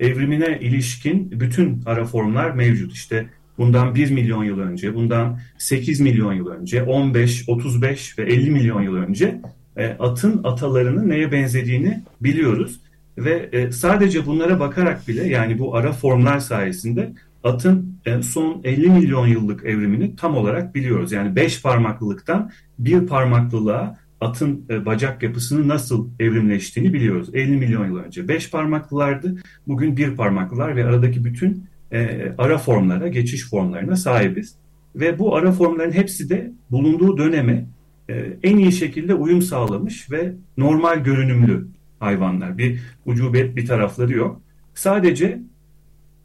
evrimine 0.00 0.58
ilişkin 0.60 1.40
bütün 1.40 1.82
ara 1.86 2.04
formlar 2.04 2.50
mevcut. 2.50 2.92
İşte 2.92 3.26
bundan 3.58 3.94
1 3.94 4.10
milyon 4.10 4.44
yıl 4.44 4.58
önce, 4.58 4.94
bundan 4.94 5.38
8 5.58 6.00
milyon 6.00 6.32
yıl 6.32 6.46
önce, 6.46 6.82
15, 6.82 7.48
35 7.48 8.18
ve 8.18 8.22
50 8.22 8.50
milyon 8.50 8.82
yıl 8.82 8.94
önce 8.96 9.40
e, 9.76 9.86
atın 9.86 10.40
atalarının 10.44 11.08
neye 11.08 11.32
benzediğini 11.32 12.02
biliyoruz. 12.20 12.80
Ve 13.18 13.48
e, 13.52 13.72
sadece 13.72 14.26
bunlara 14.26 14.60
bakarak 14.60 15.08
bile 15.08 15.28
yani 15.28 15.58
bu 15.58 15.76
ara 15.76 15.92
formlar 15.92 16.38
sayesinde 16.38 17.12
atın 17.44 17.98
e, 18.06 18.22
son 18.22 18.60
50 18.64 18.90
milyon 18.90 19.26
yıllık 19.26 19.64
evrimini 19.64 20.16
tam 20.16 20.36
olarak 20.36 20.74
biliyoruz. 20.74 21.12
Yani 21.12 21.36
5 21.36 21.62
parmaklılıktan 21.62 22.50
bir 22.78 23.06
parmaklılığa 23.06 23.98
atın 24.20 24.64
e, 24.70 24.86
bacak 24.86 25.22
yapısının 25.22 25.68
nasıl 25.68 26.08
evrimleştiğini 26.20 26.92
biliyoruz. 26.92 27.28
50 27.34 27.56
milyon 27.56 27.86
yıl 27.86 27.96
önce 27.96 28.28
5 28.28 28.50
parmaklılardı. 28.50 29.36
Bugün 29.68 29.96
bir 29.96 30.16
parmaklılar 30.16 30.76
ve 30.76 30.84
aradaki 30.84 31.24
bütün 31.24 31.64
e, 31.92 32.32
ara 32.38 32.58
formlara, 32.58 33.08
geçiş 33.08 33.50
formlarına 33.50 33.96
sahibiz. 33.96 34.54
Ve 34.94 35.18
bu 35.18 35.36
ara 35.36 35.52
formların 35.52 35.92
hepsi 35.92 36.30
de 36.30 36.52
bulunduğu 36.70 37.18
döneme 37.18 37.66
en 38.42 38.56
iyi 38.56 38.72
şekilde 38.72 39.14
uyum 39.14 39.42
sağlamış 39.42 40.10
ve 40.10 40.32
normal 40.56 41.04
görünümlü 41.04 41.66
hayvanlar. 42.00 42.58
Bir 42.58 42.80
ucubet 43.06 43.56
bir 43.56 43.66
tarafları 43.66 44.12
yok. 44.12 44.40
Sadece 44.74 45.40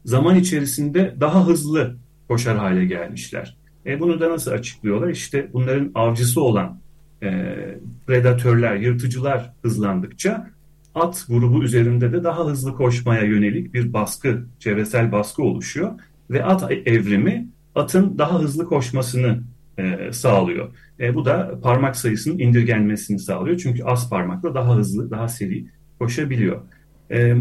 zaman 0.04 0.36
içerisinde 0.36 1.16
daha 1.20 1.46
hızlı 1.46 1.96
koşar 2.28 2.56
hale 2.56 2.84
gelmişler. 2.84 3.56
E 3.86 4.00
bunu 4.00 4.20
da 4.20 4.30
nasıl 4.30 4.50
açıklıyorlar? 4.50 5.08
İşte 5.08 5.48
bunların 5.52 5.90
avcısı 5.94 6.42
olan 6.42 6.78
e, 7.22 7.56
predatörler, 8.06 8.76
yırtıcılar 8.76 9.52
hızlandıkça 9.62 10.50
at 10.94 11.24
grubu 11.28 11.64
üzerinde 11.64 12.12
de 12.12 12.24
daha 12.24 12.46
hızlı 12.46 12.74
koşmaya 12.74 13.22
yönelik 13.22 13.74
bir 13.74 13.92
baskı, 13.92 14.46
çevresel 14.58 15.12
baskı 15.12 15.42
oluşuyor 15.42 15.92
ve 16.30 16.44
at 16.44 16.72
evrimi 16.72 17.48
atın 17.74 18.18
daha 18.18 18.40
hızlı 18.40 18.66
koşmasını 18.66 19.42
e, 19.78 20.12
sağlıyor. 20.12 20.74
E, 21.00 21.14
bu 21.14 21.24
da 21.24 21.60
parmak 21.62 21.96
sayısının 21.96 22.38
indirgenmesini 22.38 23.18
sağlıyor. 23.18 23.58
Çünkü 23.58 23.84
az 23.84 24.10
parmakla 24.10 24.54
daha 24.54 24.76
hızlı, 24.76 25.10
daha 25.10 25.28
seri 25.28 25.66
koşabiliyor. 25.98 26.60
E, 27.10 27.20
e, 27.20 27.36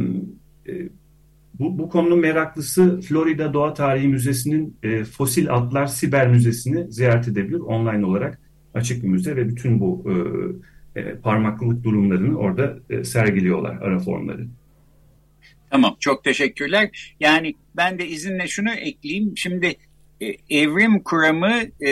bu, 1.59 1.77
bu 1.77 1.89
konunun 1.89 2.19
meraklısı 2.19 3.01
Florida 3.01 3.53
Doğa 3.53 3.73
Tarihi 3.73 4.07
Müzesi'nin 4.07 4.77
e, 4.83 5.03
Fosil 5.03 5.53
Atlar 5.53 5.85
Siber 5.85 6.27
Müzesi'ni 6.27 6.91
ziyaret 6.91 7.27
edebilir 7.27 7.59
online 7.59 8.05
olarak 8.05 8.40
açık 8.73 9.03
bir 9.03 9.07
müze 9.07 9.35
ve 9.35 9.47
bütün 9.47 9.79
bu 9.79 10.05
e, 10.95 11.01
e, 11.01 11.15
parmaklılık 11.15 11.83
durumlarını 11.83 12.37
orada 12.37 12.77
e, 12.89 13.03
sergiliyorlar 13.03 13.75
ara 13.75 13.99
formları. 13.99 14.47
Tamam 15.69 15.95
çok 15.99 16.23
teşekkürler. 16.23 17.15
Yani 17.19 17.55
ben 17.75 17.99
de 17.99 18.07
izinle 18.07 18.47
şunu 18.47 18.71
ekleyeyim. 18.71 19.37
Şimdi 19.37 19.75
e, 20.21 20.35
evrim 20.49 21.03
kuramı 21.03 21.53
e, 21.79 21.89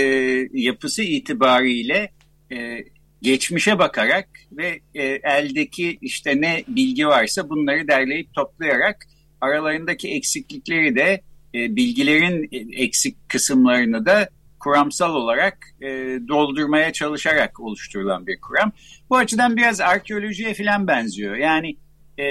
yapısı 0.53 1.03
itibariyle 1.03 2.11
e, 2.51 2.83
geçmişe 3.21 3.79
bakarak 3.79 4.29
ve 4.51 4.79
e, 4.95 5.03
eldeki 5.23 5.97
işte 6.01 6.41
ne 6.41 6.63
bilgi 6.67 7.07
varsa 7.07 7.49
bunları 7.49 7.87
derleyip 7.87 8.33
toplayarak 8.33 9.07
aralarındaki 9.41 10.09
eksiklikleri 10.09 10.95
de 10.95 11.21
e, 11.55 11.75
bilgilerin 11.75 12.49
eksik 12.71 13.29
kısımlarını 13.29 14.05
da 14.05 14.29
kuramsal 14.59 15.15
olarak 15.15 15.57
e, 15.81 15.87
doldurmaya 16.27 16.93
çalışarak 16.93 17.59
oluşturulan 17.59 18.27
bir 18.27 18.41
kuram. 18.41 18.71
Bu 19.09 19.17
açıdan 19.17 19.57
biraz 19.57 19.81
arkeolojiye 19.81 20.53
falan 20.53 20.87
benziyor. 20.87 21.35
Yani 21.35 21.77
e, 22.17 22.23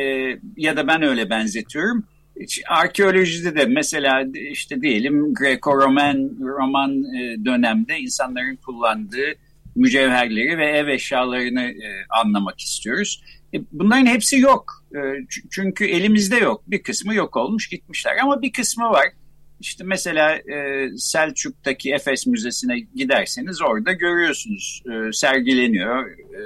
ya 0.57 0.77
da 0.77 0.87
ben 0.87 1.03
öyle 1.03 1.31
benzetiyorum. 1.31 2.05
Arkeolojide 2.69 3.57
de 3.57 3.65
mesela 3.65 4.25
işte 4.51 4.83
diyelim 4.83 5.35
Greco-Roman 5.35 6.31
Roman 6.41 6.91
e, 6.91 7.45
dönemde 7.45 7.99
insanların 7.99 8.57
kullandığı 8.57 9.35
mücevherleri 9.77 10.59
ve 10.59 10.67
ev 10.67 10.89
eşyalarını 10.89 11.63
e, 11.63 12.07
anlamak 12.11 12.61
istiyoruz. 12.61 13.23
E, 13.55 13.59
bunların 13.73 14.07
hepsi 14.07 14.39
yok. 14.39 14.85
Çünkü 15.51 15.85
elimizde 15.85 16.37
yok. 16.37 16.63
Bir 16.67 16.83
kısmı 16.83 17.15
yok 17.15 17.37
olmuş 17.37 17.69
gitmişler 17.69 18.17
ama 18.23 18.43
bir 18.43 18.53
kısmı 18.53 18.85
var. 18.85 19.07
İşte 19.61 19.85
mesela 19.85 20.35
e, 20.37 20.89
Selçuk'taki 20.97 21.93
Efes 21.93 22.27
Müzesi'ne 22.27 22.79
giderseniz 22.79 23.63
orada 23.63 23.93
görüyorsunuz 23.93 24.83
e, 24.87 25.13
sergileniyor 25.13 26.11
e, 26.11 26.41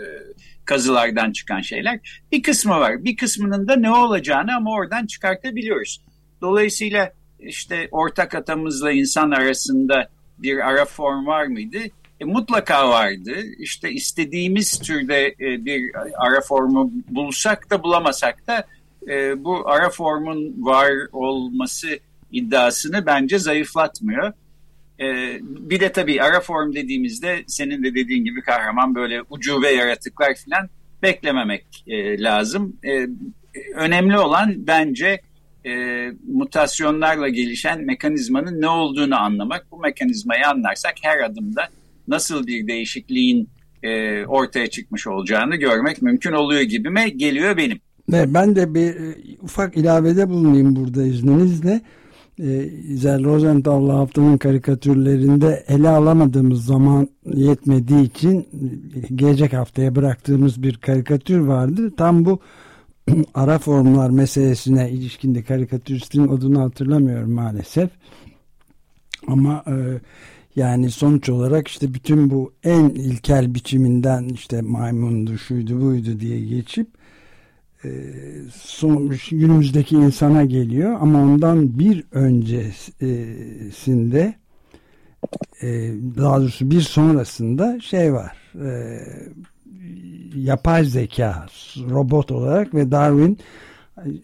kazılardan 0.65 1.33
çıkan 1.33 1.61
şeyler. 1.61 2.23
Bir 2.33 2.43
kısmı 2.43 2.73
var. 2.73 3.05
Bir 3.05 3.17
kısmının 3.17 3.69
da 3.69 3.77
ne 3.77 3.91
olacağını 3.91 4.57
ama 4.57 4.73
oradan 4.73 5.07
çıkartabiliyoruz. 5.07 6.01
Dolayısıyla 6.41 7.13
işte 7.41 7.89
ortak 7.91 8.35
atamızla 8.35 8.93
insan 8.93 9.31
arasında 9.31 10.09
bir 10.39 10.69
ara 10.69 10.85
form 10.85 11.27
var 11.27 11.47
mıydı? 11.47 11.79
E, 12.21 12.25
mutlaka 12.25 12.89
vardı. 12.89 13.35
İşte 13.59 13.91
istediğimiz 13.91 14.79
türde 14.79 15.27
e, 15.27 15.65
bir 15.65 15.91
ara 16.19 16.41
formu 16.41 16.93
bulsak 17.09 17.71
da 17.71 17.83
bulamasak 17.83 18.47
da 18.47 18.67
e, 19.09 19.45
bu 19.45 19.69
ara 19.69 19.91
formun 19.91 20.55
var 20.65 20.91
olması 21.13 21.99
iddiasını 22.33 23.07
bence 23.07 23.39
zayıflatmıyor. 23.39 24.33
E, 25.01 25.39
bir 25.43 25.81
de 25.81 25.93
tabii 25.93 26.23
ara 26.23 26.41
form 26.41 26.75
dediğimizde 26.75 27.45
senin 27.47 27.83
de 27.83 27.95
dediğin 27.95 28.25
gibi 28.25 28.41
kahraman 28.41 28.95
böyle 28.95 29.23
ucube 29.31 29.69
yaratıklar 29.69 30.35
falan 30.35 30.69
beklememek 31.03 31.85
e, 31.87 32.23
lazım. 32.23 32.77
E, 32.85 33.07
önemli 33.75 34.19
olan 34.19 34.55
bence 34.57 35.21
e, 35.67 35.73
mutasyonlarla 36.33 37.29
gelişen 37.29 37.85
mekanizmanın 37.85 38.61
ne 38.61 38.69
olduğunu 38.69 39.21
anlamak. 39.21 39.67
Bu 39.71 39.79
mekanizmayı 39.81 40.49
anlarsak 40.49 40.95
her 41.03 41.21
adımda 41.21 41.69
nasıl 42.09 42.47
bir 42.47 42.67
değişikliğin 42.67 43.49
e, 43.83 44.25
ortaya 44.27 44.67
çıkmış 44.67 45.07
olacağını 45.07 45.57
görmek 45.57 46.03
mümkün 46.03 46.33
oluyor 46.33 46.61
gibime 46.61 47.09
geliyor 47.09 47.57
benim. 47.57 47.81
Ben 48.09 48.57
de 48.57 48.75
bir 48.75 48.95
e, 48.95 49.17
ufak 49.41 49.77
ilavede 49.77 50.29
bulunayım 50.29 50.77
burada 50.77 51.03
izninizle. 51.03 51.81
E, 52.39 52.65
İzel 52.89 53.25
Rosenthal'la 53.25 53.95
haftanın 53.99 54.39
karikatürlerinde 54.39 55.65
ele 55.69 55.89
alamadığımız 55.89 56.65
zaman 56.65 57.09
yetmediği 57.35 58.03
için 58.03 58.49
gelecek 59.15 59.53
haftaya 59.53 59.95
bıraktığımız 59.95 60.63
bir 60.63 60.77
karikatür 60.77 61.39
vardı. 61.39 61.91
Tam 61.97 62.25
bu 62.25 62.41
ara 63.35 63.59
formlar 63.59 64.11
meselesine 64.11 64.91
ilişkinde 64.91 65.43
karikatüristin 65.43 66.29
adını 66.29 66.59
hatırlamıyorum 66.59 67.33
maalesef. 67.33 67.91
Ama 69.27 69.65
e, 69.67 69.75
yani 70.57 70.91
sonuç 70.91 71.29
olarak 71.29 71.69
işte 71.69 71.95
bütün 71.95 72.31
bu 72.31 72.53
en 72.65 72.89
ilkel 72.89 73.55
biçiminden 73.55 74.29
işte 74.29 74.61
maymundu 74.63 75.39
şuydu 75.39 75.81
buydu 75.81 76.21
diye 76.21 76.41
geçip 76.41 76.89
son, 78.55 79.13
günümüzdeki 79.31 79.97
insana 79.97 80.45
geliyor 80.45 80.97
ama 81.01 81.23
ondan 81.23 81.79
bir 81.79 82.05
öncesinde 82.13 84.35
e, 85.63 85.69
daha 86.17 86.41
doğrusu 86.41 86.71
bir 86.71 86.81
sonrasında 86.81 87.81
şey 87.81 88.13
var 88.13 88.37
e, 88.55 88.99
yapay 90.35 90.85
zeka 90.85 91.47
robot 91.91 92.31
olarak 92.31 92.75
ve 92.75 92.91
Darwin 92.91 93.39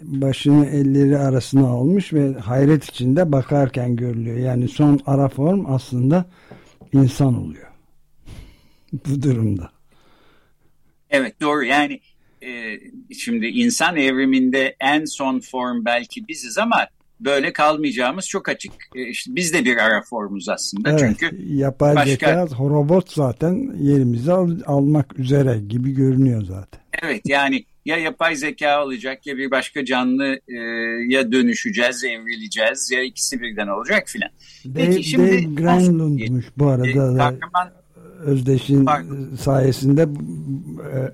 başını 0.03 0.67
elleri 0.67 1.19
arasına 1.19 1.67
almış 1.67 2.13
ve 2.13 2.35
hayret 2.35 2.85
içinde 2.85 3.33
bakarken 3.33 3.97
görülüyor. 3.97 4.37
Yani 4.37 4.69
son 4.69 5.01
ara 5.07 5.29
form 5.29 5.67
aslında 5.67 6.25
insan 6.93 7.43
oluyor. 7.43 7.69
Bu 8.93 9.23
durumda. 9.23 9.71
Evet 11.11 11.41
doğru 11.41 11.65
yani 11.65 12.01
e, 12.43 12.81
şimdi 13.15 13.47
insan 13.47 13.97
evriminde 13.97 14.77
en 14.81 15.05
son 15.05 15.41
form 15.41 15.85
belki 15.85 16.29
biziz 16.29 16.59
ama 16.59 16.87
böyle 17.21 17.53
kalmayacağımız 17.53 18.29
çok 18.29 18.49
açık. 18.49 18.73
E, 18.95 19.09
işte 19.09 19.35
biz 19.35 19.53
de 19.55 19.65
bir 19.65 19.77
ara 19.77 20.03
formuz 20.03 20.49
aslında. 20.49 20.91
Evet, 20.91 21.01
Çünkü 21.01 21.55
yapay 21.55 21.97
başka... 21.97 22.11
zeka 22.11 22.47
robot 22.59 23.13
zaten 23.13 23.73
yerimizi 23.81 24.33
al, 24.33 24.51
almak 24.67 25.19
üzere 25.19 25.59
gibi 25.69 25.91
görünüyor 25.91 26.45
zaten. 26.45 26.81
Evet 27.03 27.23
yani 27.25 27.65
ya 27.85 27.97
yapay 27.97 28.37
zeka 28.37 28.71
alacak 28.71 29.27
ya 29.27 29.37
bir 29.37 29.51
başka 29.51 29.85
canlı 29.85 30.41
e, 30.49 30.57
ya 31.09 31.33
dönüşeceğiz, 31.33 32.05
evrileceğiz 32.05 32.91
ya 32.91 33.03
ikisi 33.03 33.41
birden 33.41 33.69
olacak 33.69 34.09
filan. 34.09 34.31
Dave, 34.65 35.03
şimdi 35.03 35.29
Dave 35.29 35.55
Granlund'muş 35.55 36.47
bu 36.57 36.67
arada. 36.67 36.89
E, 36.89 36.95
kahraman, 36.95 37.73
Özdeş'in 38.19 38.85
Pardon. 38.85 39.37
sayesinde 39.41 40.03
e, 40.03 40.07
e, 40.07 41.09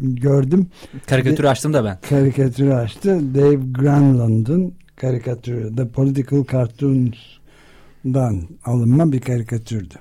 gördüm. 0.00 0.66
Karikatürü 1.06 1.48
açtım 1.48 1.72
da 1.72 1.84
ben. 1.84 1.98
Karikatürü 2.08 2.72
açtı. 2.72 3.34
Dave 3.34 3.54
Granlund'un 3.54 4.74
karikatürü. 4.96 5.76
The 5.76 5.88
Political 5.88 6.44
Cartoons'dan 6.52 8.42
alınma 8.64 9.12
bir 9.12 9.20
karikatürdü. 9.20 9.94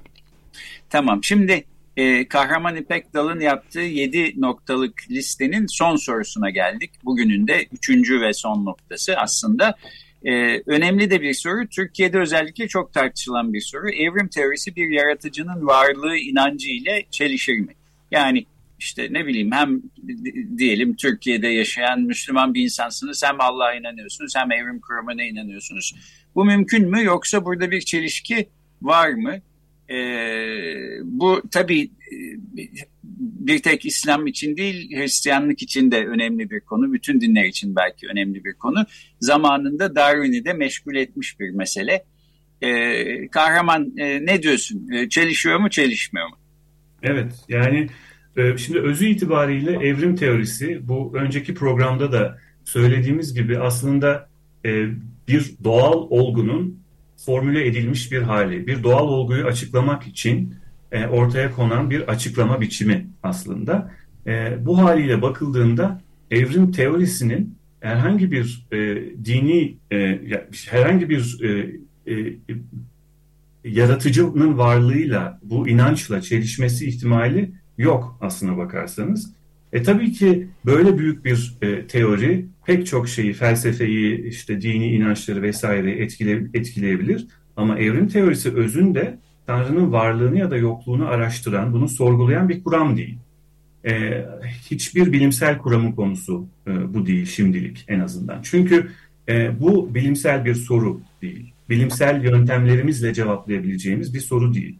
Tamam. 0.89 1.23
Şimdi 1.23 1.65
e, 1.97 2.27
Kahraman 2.27 2.75
İpek 2.75 3.13
Dal'ın 3.13 3.39
yaptığı 3.39 3.79
7 3.79 4.41
noktalık 4.41 4.93
listenin 5.11 5.65
son 5.67 5.95
sorusuna 5.95 6.49
geldik. 6.49 6.91
Bugünün 7.03 7.47
de 7.47 7.65
üçüncü 7.71 8.21
ve 8.21 8.33
son 8.33 8.65
noktası 8.65 9.17
aslında. 9.17 9.75
E, 10.23 10.61
önemli 10.65 11.11
de 11.11 11.21
bir 11.21 11.33
soru. 11.33 11.67
Türkiye'de 11.67 12.19
özellikle 12.19 12.67
çok 12.67 12.93
tartışılan 12.93 13.53
bir 13.53 13.61
soru. 13.61 13.89
Evrim 13.89 14.27
teorisi 14.27 14.75
bir 14.75 14.89
yaratıcının 14.89 15.67
varlığı 15.67 16.17
inancı 16.17 16.69
ile 16.69 17.05
çelişir 17.11 17.59
mi? 17.59 17.73
Yani 18.11 18.45
işte 18.79 19.07
ne 19.11 19.25
bileyim 19.25 19.51
hem 19.51 19.81
diyelim 20.57 20.95
Türkiye'de 20.95 21.47
yaşayan 21.47 22.01
Müslüman 22.01 22.53
bir 22.53 22.63
insansınız 22.63 23.23
hem 23.25 23.41
Allah'a 23.41 23.73
inanıyorsunuz 23.73 24.33
hem 24.35 24.51
evrim 24.51 24.79
kuramına 24.79 25.23
inanıyorsunuz. 25.23 25.95
Bu 26.35 26.45
mümkün 26.45 26.89
mü 26.89 27.03
yoksa 27.03 27.45
burada 27.45 27.71
bir 27.71 27.81
çelişki 27.81 28.49
var 28.81 29.09
mı? 29.09 29.39
Ee, 29.89 30.75
bu 31.03 31.41
tabii 31.51 31.81
e, 31.83 32.17
bir 33.43 33.59
tek 33.59 33.85
İslam 33.85 34.27
için 34.27 34.57
değil 34.57 34.97
Hristiyanlık 34.97 35.61
için 35.61 35.91
de 35.91 36.05
önemli 36.05 36.49
bir 36.49 36.59
konu. 36.59 36.93
Bütün 36.93 37.21
dinler 37.21 37.43
için 37.43 37.75
belki 37.75 38.07
önemli 38.07 38.43
bir 38.45 38.53
konu. 38.53 38.85
Zamanında 39.19 39.95
Darwin'i 39.95 40.45
de 40.45 40.53
meşgul 40.53 40.95
etmiş 40.95 41.39
bir 41.39 41.49
mesele. 41.49 42.03
Ee, 42.61 43.27
kahraman 43.27 43.97
e, 43.97 44.25
ne 44.25 44.43
diyorsun? 44.43 44.89
E, 44.91 45.09
çelişiyor 45.09 45.59
mu 45.59 45.69
çelişmiyor 45.69 46.29
mu? 46.29 46.35
Evet 47.03 47.33
yani 47.49 47.89
e, 48.37 48.57
şimdi 48.57 48.79
özü 48.79 49.05
itibariyle 49.07 49.71
evrim 49.71 50.15
teorisi 50.15 50.87
bu 50.87 51.11
önceki 51.15 51.53
programda 51.53 52.11
da 52.11 52.37
söylediğimiz 52.65 53.33
gibi 53.33 53.59
aslında 53.59 54.29
e, 54.65 54.85
bir 55.27 55.51
doğal 55.63 56.07
olgunun 56.09 56.82
formüle 57.25 57.67
edilmiş 57.67 58.11
bir 58.11 58.21
hali. 58.21 58.67
Bir 58.67 58.83
doğal 58.83 59.07
olguyu 59.07 59.45
açıklamak 59.45 60.07
için 60.07 60.55
e, 60.91 61.07
ortaya 61.07 61.51
konan 61.51 61.89
bir 61.89 62.01
açıklama 62.09 62.61
biçimi 62.61 63.07
aslında. 63.23 63.91
E, 64.27 64.65
bu 64.65 64.77
haliyle 64.77 65.21
bakıldığında 65.21 66.01
evrim 66.31 66.71
teorisinin 66.71 67.57
herhangi 67.79 68.31
bir 68.31 68.67
e, 68.71 68.77
dini, 69.25 69.77
e, 69.91 70.19
herhangi 70.69 71.09
bir 71.09 71.39
e, 71.43 71.75
e, 72.13 72.35
yaratıcının 73.63 74.57
varlığıyla, 74.57 75.39
bu 75.43 75.67
inançla 75.67 76.21
çelişmesi 76.21 76.87
ihtimali 76.87 77.51
yok 77.77 78.17
aslına 78.21 78.57
bakarsanız. 78.57 79.33
E 79.73 79.83
tabii 79.83 80.11
ki 80.11 80.47
böyle 80.65 80.97
büyük 80.97 81.25
bir 81.25 81.57
e, 81.61 81.87
teori 81.87 82.45
pek 82.65 82.87
çok 82.87 83.09
şeyi, 83.09 83.33
felsefeyi, 83.33 84.27
işte 84.27 84.61
dini 84.61 84.87
inançları 84.87 85.41
vesaire 85.41 85.91
etkile, 85.91 86.43
etkileyebilir. 86.53 87.27
Ama 87.57 87.79
evrim 87.79 88.07
teorisi 88.07 88.55
özünde 88.55 89.19
Tanrı'nın 89.47 89.91
varlığını 89.91 90.39
ya 90.39 90.51
da 90.51 90.57
yokluğunu 90.57 91.07
araştıran, 91.07 91.73
bunu 91.73 91.89
sorgulayan 91.89 92.49
bir 92.49 92.63
kuram 92.63 92.97
değil. 92.97 93.17
E, 93.85 94.25
hiçbir 94.71 95.13
bilimsel 95.13 95.57
kuramın 95.57 95.91
konusu 95.91 96.47
e, 96.67 96.93
bu 96.93 97.05
değil 97.05 97.25
şimdilik 97.25 97.85
en 97.87 97.99
azından. 97.99 98.41
Çünkü 98.43 98.89
e, 99.29 99.59
bu 99.59 99.95
bilimsel 99.95 100.45
bir 100.45 100.55
soru 100.55 101.01
değil. 101.21 101.53
Bilimsel 101.69 102.23
yöntemlerimizle 102.23 103.13
cevaplayabileceğimiz 103.13 104.13
bir 104.13 104.19
soru 104.19 104.53
değil. 104.53 104.79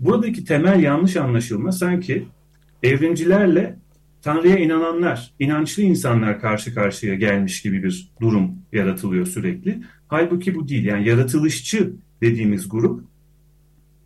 Buradaki 0.00 0.44
temel 0.44 0.82
yanlış 0.82 1.16
anlaşılma 1.16 1.72
sanki 1.72 2.26
evrimcilerle 2.82 3.76
Tanrı'ya 4.22 4.58
inananlar, 4.58 5.32
inançlı 5.38 5.82
insanlar 5.82 6.40
karşı 6.40 6.74
karşıya 6.74 7.14
gelmiş 7.14 7.62
gibi 7.62 7.82
bir 7.82 8.12
durum 8.20 8.50
yaratılıyor 8.72 9.26
sürekli. 9.26 9.82
Halbuki 10.08 10.54
bu 10.54 10.68
değil. 10.68 10.84
Yani 10.84 11.08
yaratılışçı 11.08 11.92
dediğimiz 12.20 12.68
grup 12.68 13.04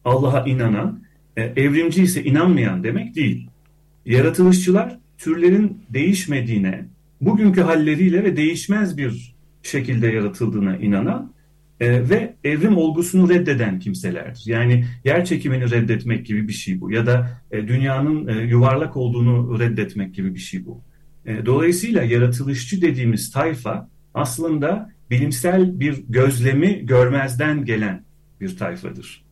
Allah'a 0.04 0.44
inanan, 0.44 1.02
e, 1.36 1.42
evrimci 1.42 2.02
ise 2.02 2.24
inanmayan 2.24 2.84
demek 2.84 3.16
değil. 3.16 3.48
Yaratılışçılar 4.06 4.98
türlerin 5.18 5.82
değişmediğine, 5.90 6.84
bugünkü 7.20 7.60
halleriyle 7.60 8.24
ve 8.24 8.36
değişmez 8.36 8.98
bir 8.98 9.34
şekilde 9.62 10.06
yaratıldığına 10.06 10.76
inanan 10.76 11.32
e, 11.80 12.08
ve 12.10 12.34
evrim 12.44 12.76
olgusunu 12.76 13.28
reddeden 13.28 13.78
kimselerdir. 13.78 14.42
Yani 14.46 14.84
yer 15.04 15.24
çekimini 15.24 15.70
reddetmek 15.70 16.26
gibi 16.26 16.48
bir 16.48 16.52
şey 16.52 16.80
bu 16.80 16.90
ya 16.90 17.06
da 17.06 17.30
e, 17.50 17.68
dünyanın 17.68 18.28
e, 18.28 18.42
yuvarlak 18.42 18.96
olduğunu 18.96 19.60
reddetmek 19.60 20.14
gibi 20.14 20.34
bir 20.34 20.40
şey 20.40 20.66
bu. 20.66 20.80
E, 21.26 21.46
dolayısıyla 21.46 22.02
yaratılışçı 22.02 22.82
dediğimiz 22.82 23.30
tayfa 23.30 23.88
aslında 24.14 24.90
bilimsel 25.10 25.80
bir 25.80 26.04
gözlemi 26.08 26.86
görmezden 26.86 27.64
gelen 27.64 28.04
bir 28.40 28.56
tayfadır. 28.56 29.24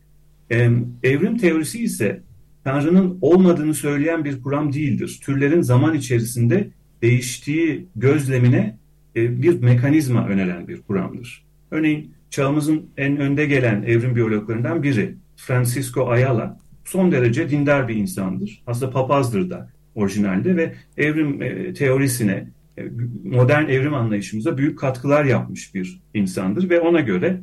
Evrim 1.03 1.39
teorisi 1.39 1.83
ise 1.83 2.23
Tanrı'nın 2.65 3.19
olmadığını 3.21 3.75
söyleyen 3.75 4.25
bir 4.25 4.43
kuram 4.43 4.73
değildir. 4.73 5.21
Türlerin 5.25 5.61
zaman 5.61 5.95
içerisinde 5.95 6.71
değiştiği 7.03 7.87
gözlemine 7.97 8.77
bir 9.17 9.63
mekanizma 9.63 10.29
öneren 10.29 10.69
bir 10.69 10.83
kuramdır. 10.83 11.45
Örneğin 11.71 12.15
çağımızın 12.31 12.91
en 12.97 13.17
önde 13.17 13.47
gelen 13.47 13.83
evrim 13.83 14.17
biyologlarından 14.17 14.83
biri 14.83 15.15
Francisco 15.37 16.09
Ayala 16.09 16.59
son 16.85 17.13
derece 17.13 17.51
dindar 17.51 17.89
bir 17.89 17.95
insandır. 17.95 18.63
Aslında 18.67 18.93
papazdır 18.93 19.51
da 19.51 19.71
orijinalde 19.95 20.57
ve 20.57 20.75
evrim 20.97 21.43
e, 21.43 21.73
teorisine, 21.73 22.49
e, 22.79 22.85
modern 23.25 23.69
evrim 23.69 23.95
anlayışımıza 23.95 24.59
büyük 24.59 24.79
katkılar 24.79 25.25
yapmış 25.25 25.75
bir 25.75 26.01
insandır 26.15 26.71
ve 26.71 26.81
ona 26.81 27.01
göre 27.01 27.41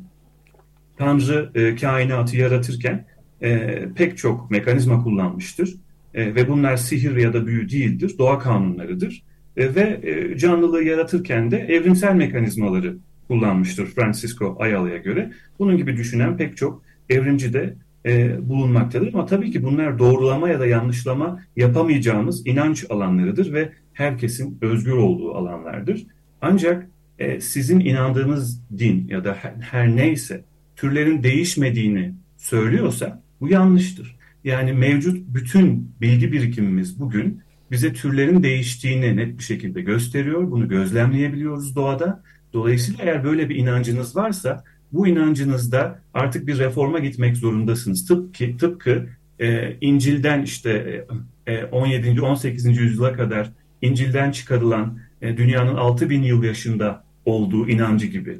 Tanrı 0.98 1.50
e, 1.54 1.76
kainatı 1.76 2.36
yaratırken 2.36 3.06
e, 3.42 3.78
pek 3.96 4.18
çok 4.18 4.50
mekanizma 4.50 5.02
kullanmıştır 5.02 5.74
ve 6.14 6.48
bunlar 6.48 6.76
sihir 6.76 7.16
ya 7.16 7.32
da 7.32 7.46
büyü 7.46 7.68
değildir, 7.68 8.14
doğa 8.18 8.38
kanunlarıdır 8.38 9.22
ve 9.56 10.00
canlılığı 10.38 10.82
yaratırken 10.82 11.50
de 11.50 11.58
evrimsel 11.58 12.14
mekanizmaları 12.14 12.96
kullanmıştır 13.28 13.86
Francisco 13.86 14.56
Ayala'ya 14.58 14.96
göre. 14.96 15.32
Bunun 15.58 15.76
gibi 15.76 15.96
düşünen 15.96 16.36
pek 16.36 16.56
çok 16.56 16.82
evrimci 17.10 17.52
de 17.52 17.76
e, 18.06 18.36
bulunmaktadır. 18.48 19.14
Ama 19.14 19.26
tabii 19.26 19.50
ki 19.50 19.62
bunlar 19.62 19.98
doğrulama 19.98 20.48
ya 20.48 20.60
da 20.60 20.66
yanlışlama 20.66 21.42
yapamayacağımız 21.56 22.46
inanç 22.46 22.84
alanlarıdır 22.90 23.52
ve 23.52 23.72
herkesin 23.92 24.58
özgür 24.60 24.92
olduğu 24.92 25.34
alanlardır. 25.34 26.06
Ancak 26.40 26.88
e, 27.18 27.40
sizin 27.40 27.80
inandığınız 27.80 28.62
din 28.78 29.08
ya 29.08 29.24
da 29.24 29.34
her, 29.34 29.52
her 29.60 29.96
neyse 29.96 30.44
türlerin 30.76 31.22
değişmediğini 31.22 32.14
söylüyorsa 32.36 33.22
bu 33.40 33.48
yanlıştır. 33.48 34.16
Yani 34.44 34.72
mevcut 34.72 35.34
bütün 35.34 35.92
bilgi 36.00 36.32
birikimimiz 36.32 37.00
bugün 37.00 37.40
bize 37.70 37.92
türlerin 37.92 38.42
değiştiğini 38.42 39.16
net 39.16 39.38
bir 39.38 39.42
şekilde 39.42 39.82
gösteriyor. 39.82 40.50
Bunu 40.50 40.68
gözlemleyebiliyoruz 40.68 41.76
doğada. 41.76 42.22
Dolayısıyla 42.56 43.04
eğer 43.04 43.24
böyle 43.24 43.48
bir 43.48 43.56
inancınız 43.56 44.16
varsa 44.16 44.64
bu 44.92 45.06
inancınızda 45.06 46.00
artık 46.14 46.46
bir 46.46 46.58
reforma 46.58 46.98
gitmek 46.98 47.36
zorundasınız. 47.36 48.06
Tıpkı, 48.06 48.56
tıpkı 48.56 49.08
e, 49.40 49.76
İncil'den 49.80 50.42
işte 50.42 51.04
e, 51.46 51.64
17. 51.64 52.20
18. 52.20 52.64
yüzyıla 52.64 53.12
kadar 53.12 53.52
İncil'den 53.82 54.30
çıkarılan 54.30 54.98
e, 55.22 55.36
dünyanın 55.36 55.74
6000 55.74 56.22
yıl 56.22 56.42
yaşında 56.42 57.04
olduğu 57.24 57.68
inancı 57.68 58.06
gibi. 58.06 58.38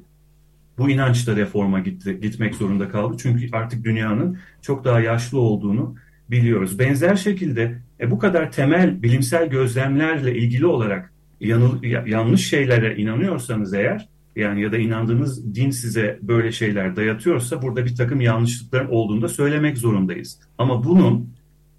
Bu 0.78 0.90
inanç 0.90 1.26
da 1.26 1.36
reforma 1.36 1.80
gitti, 1.80 2.18
gitmek 2.22 2.54
zorunda 2.54 2.88
kaldı. 2.88 3.16
Çünkü 3.22 3.48
artık 3.52 3.84
dünyanın 3.84 4.38
çok 4.62 4.84
daha 4.84 5.00
yaşlı 5.00 5.40
olduğunu 5.40 5.94
biliyoruz. 6.30 6.78
Benzer 6.78 7.16
şekilde 7.16 7.78
e, 8.00 8.10
bu 8.10 8.18
kadar 8.18 8.52
temel 8.52 9.02
bilimsel 9.02 9.48
gözlemlerle 9.48 10.38
ilgili 10.38 10.66
olarak 10.66 11.12
yanıl, 11.40 11.82
yanlış 11.82 12.48
şeylere 12.48 12.96
inanıyorsanız 12.96 13.74
eğer 13.74 14.08
yani 14.36 14.62
ya 14.62 14.72
da 14.72 14.78
inandığınız 14.78 15.54
din 15.54 15.70
size 15.70 16.18
böyle 16.22 16.52
şeyler 16.52 16.96
dayatıyorsa 16.96 17.62
burada 17.62 17.84
bir 17.84 17.94
takım 17.94 18.20
yanlışlıkların 18.20 18.88
olduğunu 18.88 19.22
da 19.22 19.28
söylemek 19.28 19.78
zorundayız. 19.78 20.40
Ama 20.58 20.84
bunun 20.84 21.30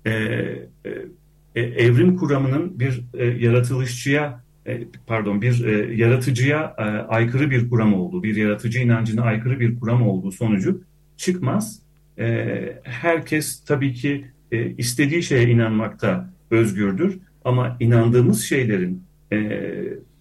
e, 0.06 0.12
e, 1.56 1.62
evrim 1.62 2.17
kuramının 2.17 2.80
bir 2.80 3.04
e, 3.13 3.26
yaratılışçıya 3.26 4.43
e, 4.67 4.84
pardon 5.08 5.41
bir 5.41 5.65
e, 5.65 5.96
yaratıcıya 5.96 6.76
e, 6.78 6.82
aykırı 6.84 7.52
bir 7.52 7.70
kuram 7.70 7.93
olduğu, 7.93 8.24
bir 8.24 8.36
yaratıcı 8.36 8.80
inancına 8.80 9.22
aykırı 9.22 9.60
bir 9.60 9.80
kuram 9.80 10.08
olduğu 10.08 10.32
sonucu 10.32 10.82
çıkmaz. 11.17 11.80
E, 12.20 12.80
herkes 12.84 13.63
tabii 13.65 13.93
ki 13.93 14.26
e, 14.52 14.76
istediği 14.76 15.24
şeye 15.24 15.50
inanmakta 15.50 16.30
özgürdür 16.52 17.20
ama 17.46 17.78
inandığımız 17.80 18.43
şeylerin 18.43 19.07
e, 19.32 19.60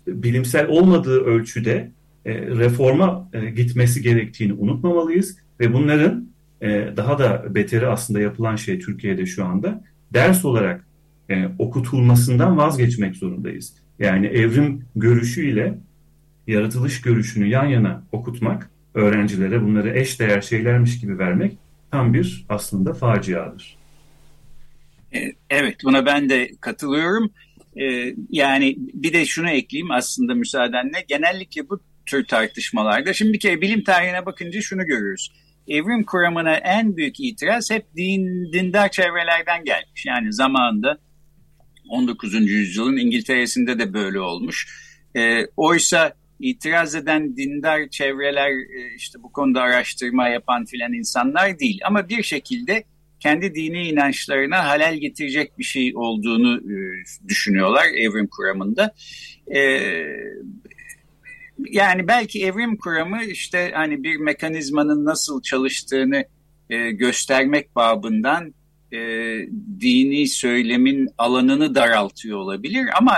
bilimsel 0.07 0.69
olmadığı 0.69 1.21
ölçüde 1.25 1.91
e, 2.25 2.35
reforma 2.41 3.31
e, 3.33 3.51
gitmesi 3.51 4.03
gerektiğini 4.03 4.53
unutmamalıyız 4.53 5.39
ve 5.61 5.73
bunların 5.73 6.29
e, 6.61 6.69
daha 6.97 7.19
da 7.19 7.55
beteri 7.55 7.87
aslında 7.87 8.21
yapılan 8.21 8.57
şey 8.57 8.79
Türkiye'de 8.79 9.27
şu 9.27 9.45
anda 9.45 9.85
ders 10.15 10.45
olarak 10.45 10.87
e, 11.31 11.49
okutulmasından 11.59 12.57
vazgeçmek 12.57 13.17
zorundayız. 13.17 13.75
Yani 13.99 14.27
evrim 14.27 14.85
görüşüyle 14.97 15.79
yaratılış 16.47 17.01
görüşünü 17.01 17.47
yan 17.47 17.67
yana 17.67 18.03
okutmak, 18.13 18.71
öğrencilere 18.95 19.63
bunları 19.63 19.99
eş 19.99 20.21
değer 20.21 20.41
şeylermiş 20.41 21.01
gibi 21.01 21.19
vermek 21.19 21.59
tam 21.91 22.15
bir 22.15 22.47
aslında 22.49 22.95
faciadır. 22.95 23.77
E, 25.15 25.19
evet 25.51 25.77
buna 25.85 26.07
ben 26.07 26.29
de 26.29 26.51
katılıyorum. 26.61 27.31
E, 27.77 28.15
yani 28.31 28.75
bir 28.79 29.13
de 29.13 29.27
şunu 29.27 29.51
ekleyeyim 29.51 29.91
aslında 29.91 30.35
müsaadenle. 30.35 31.05
Genellikle 31.09 31.69
bu 31.69 31.81
tür 32.07 32.27
tartışmalarda. 32.27 33.13
Şimdi 33.13 33.33
bir 33.33 33.41
kere 33.41 33.61
bilim 33.61 33.85
tarihine 33.85 34.27
bakınca 34.27 34.61
şunu 34.61 34.87
görürüz. 34.87 35.33
Evrim 35.69 36.05
kuramına 36.05 36.55
en 36.55 36.97
büyük 36.97 37.21
itiraz 37.21 37.71
hep 37.71 37.97
din, 37.97 38.53
dindar 38.53 38.91
çevrelerden 38.91 39.65
gelmiş. 39.65 40.07
Yani 40.07 40.33
zamanında 40.33 40.99
19. 41.89 42.35
yüzyılın 42.35 42.97
İngiltere'sinde 42.97 43.79
de 43.79 43.93
böyle 43.93 44.21
olmuş. 44.21 44.67
E, 45.17 45.47
oysa 45.57 46.15
itiraz 46.41 46.95
eden 46.95 47.37
dindar 47.37 47.89
çevreler 47.89 48.51
e, 48.51 48.95
işte 48.97 49.23
bu 49.23 49.33
konuda 49.33 49.63
araştırma 49.63 50.29
yapan 50.29 50.65
filan 50.65 50.93
insanlar 50.93 51.59
değil. 51.59 51.81
Ama 51.85 52.09
bir 52.09 52.23
şekilde 52.23 52.85
kendi 53.21 53.55
dini 53.55 53.89
inançlarına 53.89 54.65
halel 54.65 54.97
getirecek 54.97 55.59
bir 55.59 55.65
şey 55.65 55.93
olduğunu 55.95 56.57
e, 56.57 56.77
düşünüyorlar 57.29 57.85
evrim 57.97 58.27
kuramında. 58.27 58.95
E, 59.55 59.61
yani 61.71 62.09
belki 62.09 62.45
evrim 62.45 62.77
kuramı 62.77 63.25
işte 63.25 63.71
hani 63.75 64.03
bir 64.03 64.17
mekanizmanın 64.17 65.05
nasıl 65.05 65.43
çalıştığını 65.43 66.25
e, 66.71 66.91
göstermek 66.91 67.77
babından 67.77 68.55
dini 69.81 70.29
söylemin 70.29 71.09
alanını 71.19 71.75
daraltıyor 71.75 72.39
olabilir 72.39 72.87
ama 72.99 73.17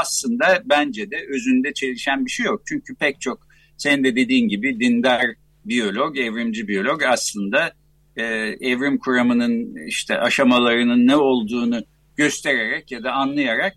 aslında 0.00 0.62
bence 0.64 1.10
de 1.10 1.16
özünde 1.28 1.74
çelişen 1.74 2.26
bir 2.26 2.30
şey 2.30 2.46
yok. 2.46 2.62
Çünkü 2.66 2.94
pek 2.94 3.20
çok 3.20 3.46
sen 3.76 4.04
de 4.04 4.16
dediğin 4.16 4.48
gibi 4.48 4.80
dindar 4.80 5.26
biyolog, 5.64 6.18
evrimci 6.18 6.68
biyolog 6.68 7.02
aslında 7.02 7.72
e, 8.16 8.24
evrim 8.60 8.98
kuramının 8.98 9.86
işte 9.86 10.18
aşamalarının 10.18 11.06
ne 11.06 11.16
olduğunu 11.16 11.82
göstererek 12.16 12.92
ya 12.92 13.04
da 13.04 13.12
anlayarak 13.12 13.74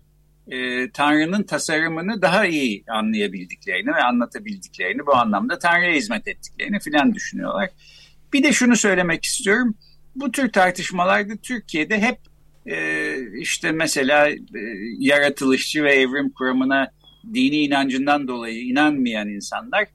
e, 0.50 0.90
Tanrı'nın 0.90 1.42
tasarımını 1.42 2.22
daha 2.22 2.46
iyi 2.46 2.84
anlayabildiklerini 2.88 3.88
ve 3.94 4.02
anlatabildiklerini 4.02 5.06
bu 5.06 5.16
anlamda 5.16 5.58
Tanrı'ya 5.58 5.92
hizmet 5.92 6.28
ettiklerini 6.28 6.80
filan 6.80 7.14
düşünüyorlar. 7.14 7.70
Bir 8.32 8.42
de 8.42 8.52
şunu 8.52 8.76
söylemek 8.76 9.24
istiyorum. 9.24 9.74
Bu 10.16 10.32
tür 10.32 10.52
tartışmalarda 10.52 11.36
Türkiye'de 11.36 12.00
hep 12.00 12.18
e, 12.66 13.16
işte 13.40 13.72
mesela 13.72 14.28
e, 14.30 14.38
yaratılışçı 14.98 15.84
ve 15.84 15.94
evrim 15.94 16.30
kuramına 16.30 16.90
dini 17.34 17.56
inancından 17.56 18.28
dolayı 18.28 18.60
inanmayan 18.60 19.28
insanlar 19.28 19.86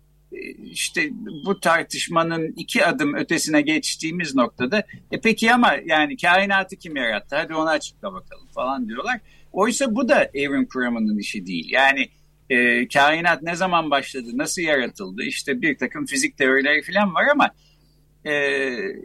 işte 0.71 1.09
bu 1.45 1.59
tartışmanın 1.59 2.53
iki 2.57 2.85
adım 2.85 3.13
ötesine 3.13 3.61
geçtiğimiz 3.61 4.35
noktada 4.35 4.83
e 5.11 5.21
peki 5.21 5.53
ama 5.53 5.75
yani 5.85 6.17
kainatı 6.17 6.75
kim 6.75 6.95
yarattı 6.95 7.35
hadi 7.35 7.55
onu 7.55 7.69
açıkla 7.69 8.13
bakalım 8.13 8.47
falan 8.55 8.87
diyorlar. 8.87 9.19
Oysa 9.51 9.95
bu 9.95 10.09
da 10.09 10.29
evrim 10.33 10.65
kuramının 10.65 11.17
işi 11.17 11.45
değil. 11.45 11.69
Yani 11.71 12.09
e, 12.49 12.87
kainat 12.87 13.41
ne 13.41 13.55
zaman 13.55 13.91
başladı, 13.91 14.27
nasıl 14.33 14.61
yaratıldı 14.61 15.23
işte 15.23 15.61
bir 15.61 15.77
takım 15.77 16.05
fizik 16.05 16.37
teorileri 16.37 16.81
falan 16.81 17.13
var 17.13 17.25
ama 17.31 17.49
e, 18.25 18.33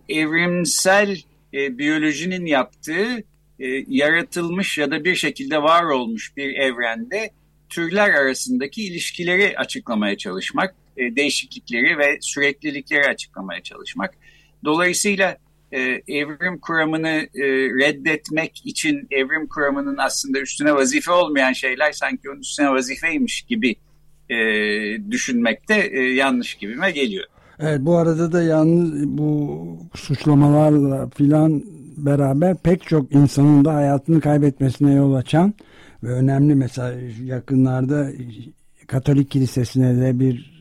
evrimsel 0.09 1.19
e, 1.55 1.79
biyolojinin 1.79 2.47
yaptığı 2.47 3.25
e, 3.61 3.67
yaratılmış 3.89 4.79
ya 4.79 4.91
da 4.91 5.05
bir 5.05 5.15
şekilde 5.15 5.63
var 5.63 5.85
olmuş 5.85 6.37
bir 6.37 6.55
evrende 6.55 7.31
türler 7.69 8.11
arasındaki 8.11 8.85
ilişkileri 8.85 9.59
açıklamaya 9.59 10.17
çalışmak, 10.17 10.75
e, 10.99 11.17
değişiklikleri 11.17 11.99
ve 11.99 12.19
süreklilikleri 12.21 13.07
açıklamaya 13.07 13.63
çalışmak. 13.63 14.15
Dolayısıyla 14.65 15.37
e, 15.73 15.81
evrim 16.09 16.59
kuramını 16.59 17.29
e, 17.35 17.45
reddetmek 17.79 18.63
için 18.65 19.09
evrim 19.11 19.47
kuramının 19.49 19.97
aslında 19.99 20.41
üstüne 20.41 20.75
vazife 20.75 21.13
olmayan 21.13 21.53
şeyler 21.53 21.93
sanki 21.93 22.31
onun 22.31 22.41
üstüne 22.41 22.71
vazifeymiş 22.71 23.43
gibi 23.43 23.77
e, 24.31 24.37
düşünmek 25.11 25.69
de 25.69 25.89
e, 25.93 26.01
yanlış 26.01 26.55
gibime 26.55 26.91
geliyor. 26.91 27.25
Evet 27.61 27.81
bu 27.81 27.97
arada 27.97 28.33
da 28.33 28.43
yalnız 28.43 29.09
bu 29.09 29.79
suçlamalarla 29.95 31.11
filan 31.11 31.63
beraber 31.97 32.57
pek 32.57 32.83
çok 32.83 33.13
insanın 33.13 33.65
da 33.65 33.75
hayatını 33.75 34.21
kaybetmesine 34.21 34.95
yol 34.95 35.15
açan 35.15 35.55
ve 36.03 36.09
önemli 36.09 36.55
mesela 36.55 36.95
yakınlarda 37.25 38.11
Katolik 38.87 39.31
Kilisesi'ne 39.31 40.01
de 40.01 40.21
bir 40.21 40.58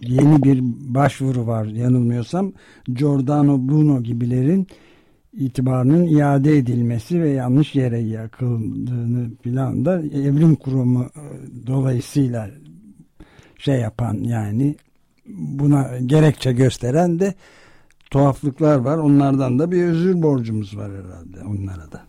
yeni 0.00 0.42
bir 0.42 0.60
başvuru 0.94 1.46
var 1.46 1.64
yanılmıyorsam 1.64 2.52
Giordano 2.84 3.68
Bruno 3.68 4.02
gibilerin 4.02 4.66
itibarının 5.32 6.06
iade 6.06 6.56
edilmesi 6.56 7.22
ve 7.22 7.28
yanlış 7.28 7.74
yere 7.74 7.98
yakıldığını 7.98 9.30
filan 9.42 9.84
da 9.84 9.98
evrim 9.98 10.54
kurumu 10.54 11.04
e, 11.04 11.22
dolayısıyla 11.66 12.50
şey 13.58 13.80
yapan 13.80 14.14
yani 14.14 14.76
buna 15.28 15.98
gerekçe 16.06 16.52
gösteren 16.52 17.20
de 17.20 17.34
tuhaflıklar 18.10 18.78
var. 18.78 18.98
Onlardan 18.98 19.58
da 19.58 19.70
bir 19.70 19.84
özür 19.84 20.22
borcumuz 20.22 20.76
var 20.76 20.90
herhalde 20.90 21.40
onlara 21.48 21.92
da. 21.92 22.06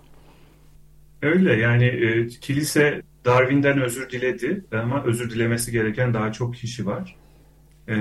Öyle 1.22 1.54
yani 1.54 1.86
e, 1.86 2.28
kilise 2.28 3.02
Darwin'den 3.26 3.82
özür 3.82 4.10
diledi 4.10 4.66
ama 4.72 5.04
özür 5.04 5.30
dilemesi 5.32 5.72
gereken 5.72 6.14
daha 6.14 6.32
çok 6.32 6.56
kişi 6.56 6.86
var. 6.86 7.16
E, 7.90 7.96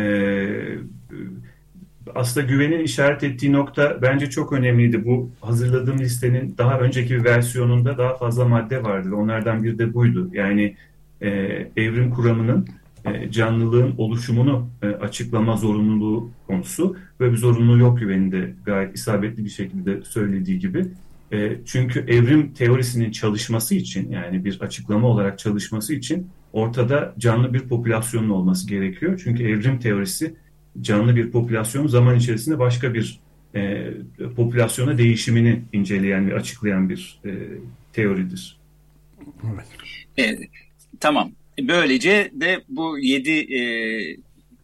aslında 2.14 2.46
güvenin 2.46 2.78
işaret 2.78 3.22
ettiği 3.22 3.52
nokta 3.52 4.02
bence 4.02 4.30
çok 4.30 4.52
önemliydi. 4.52 5.04
Bu 5.04 5.30
hazırladığım 5.40 5.98
listenin 5.98 6.54
daha 6.58 6.78
önceki 6.78 7.14
bir 7.14 7.24
versiyonunda 7.24 7.98
daha 7.98 8.16
fazla 8.16 8.44
madde 8.44 8.82
vardı 8.82 9.14
onlardan 9.14 9.64
biri 9.64 9.78
de 9.78 9.94
buydu. 9.94 10.30
Yani 10.32 10.76
e, 11.20 11.28
evrim 11.76 12.10
kuramının 12.10 12.68
e, 13.04 13.30
canlılığın 13.30 13.94
oluşumunu 13.98 14.68
e, 14.82 14.86
açıklama 14.86 15.56
zorunluluğu 15.56 16.30
konusu 16.46 16.96
ve 17.20 17.32
bir 17.32 17.36
zorunluluğu 17.36 17.78
yok 17.78 17.98
güveninde 17.98 18.54
gayet 18.64 18.96
isabetli 18.96 19.44
bir 19.44 19.50
şekilde 19.50 20.02
söylediği 20.02 20.58
gibi. 20.58 20.86
E, 21.34 21.60
çünkü 21.66 22.00
evrim 22.00 22.54
teorisinin 22.54 23.10
çalışması 23.10 23.74
için 23.74 24.10
yani 24.10 24.44
bir 24.44 24.60
açıklama 24.60 25.08
olarak 25.08 25.38
çalışması 25.38 25.94
için 25.94 26.30
ortada 26.52 27.14
canlı 27.18 27.54
bir 27.54 27.60
popülasyonun 27.60 28.30
olması 28.30 28.68
gerekiyor. 28.68 29.20
Çünkü 29.24 29.42
evrim 29.42 29.78
teorisi 29.78 30.34
canlı 30.80 31.16
bir 31.16 31.30
popülasyon 31.30 31.86
zaman 31.86 32.16
içerisinde 32.16 32.58
başka 32.58 32.94
bir 32.94 33.20
e, 33.54 33.90
popülasyona 34.36 34.98
değişimini 34.98 35.62
inceleyen 35.72 36.30
ve 36.30 36.34
açıklayan 36.34 36.88
bir 36.88 37.20
e, 37.24 37.30
teoridir. 37.92 38.58
Evet. 40.16 40.40
E, 40.40 40.48
tamam. 41.00 41.32
Böylece 41.60 42.30
de 42.32 42.64
bu 42.68 42.98
yedi 42.98 43.54
e, 43.54 43.60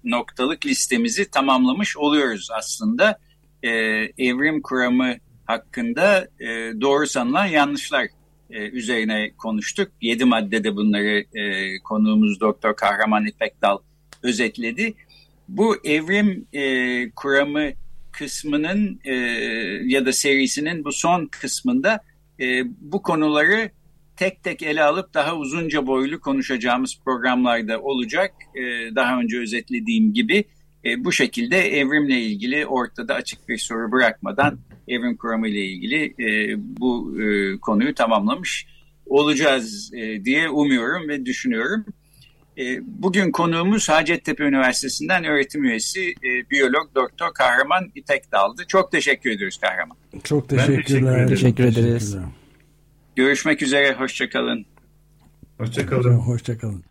noktalık 0.05 0.67
listemizi 0.67 1.31
tamamlamış 1.31 1.97
oluyoruz 1.97 2.49
aslında. 2.59 3.19
E, 3.63 3.71
evrim 4.19 4.63
kuramı 4.63 5.17
hakkında 5.51 6.29
e, 6.41 6.47
doğru 6.81 7.07
sanılan 7.07 7.47
yanlışlar 7.47 8.07
e, 8.51 8.69
üzerine 8.69 9.31
konuştuk. 9.39 9.93
Yedi 10.01 10.25
maddede 10.25 10.77
bunları 10.77 11.25
e, 11.35 11.79
konuğumuz 11.79 12.41
Doktor 12.41 12.77
Kahraman 12.77 13.27
İpekdal 13.27 13.79
özetledi. 14.23 14.95
Bu 15.49 15.77
evrim 15.85 16.47
e, 16.53 17.11
kuramı 17.11 17.71
kısmının 18.13 19.01
e, 19.05 19.15
ya 19.85 20.07
da 20.07 20.13
serisinin 20.13 20.85
bu 20.85 20.93
son 20.93 21.27
kısmında 21.27 22.01
e, 22.41 22.63
bu 22.81 23.03
konuları 23.03 23.71
tek 24.17 24.43
tek 24.43 24.63
ele 24.63 24.83
alıp 24.83 25.15
daha 25.15 25.37
uzunca 25.37 25.87
boylu 25.87 26.21
konuşacağımız 26.21 26.99
programlarda 27.05 27.81
olacak. 27.81 28.33
E, 28.55 28.95
daha 28.95 29.21
önce 29.21 29.39
özetlediğim 29.39 30.13
gibi 30.13 30.45
e, 30.85 31.05
bu 31.05 31.13
şekilde 31.13 31.79
evrimle 31.79 32.21
ilgili 32.21 32.67
ortada 32.67 33.15
açık 33.15 33.49
bir 33.49 33.59
soru 33.59 33.93
bırakmadan 33.93 34.59
evrim 34.89 35.17
kuramı 35.17 35.49
ile 35.49 35.65
ilgili 35.65 36.05
e, 36.05 36.57
bu 36.59 37.23
e, 37.23 37.57
konuyu 37.59 37.95
tamamlamış 37.95 38.67
olacağız 39.07 39.91
e, 39.95 40.25
diye 40.25 40.49
umuyorum 40.49 41.09
ve 41.09 41.27
düşünüyorum. 41.27 41.85
E, 42.59 42.81
bugün 42.87 43.31
konuğumuz 43.31 43.89
Hacettepe 43.89 44.45
Üniversitesi'nden 44.45 45.25
öğretim 45.25 45.65
üyesi 45.65 46.01
e, 46.11 46.51
biyolog 46.51 46.95
doktor 46.95 47.35
Kahraman 47.35 47.91
İpek 47.95 48.33
Daldı. 48.33 48.63
Çok 48.69 48.93
teşekkür 48.93 49.31
ediyoruz 49.31 49.59
Kahraman. 49.59 49.97
Çok 50.25 50.49
teşekkürler. 50.49 51.29
Teşekkür, 51.29 51.29
teşekkür 51.29 51.65
ederiz. 51.65 52.17
Görüşmek 53.17 53.63
üzere, 53.63 53.95
hoşçakalın. 53.95 54.67
Hoşçakalın. 55.59 56.15
Hoşçakalın. 56.15 56.90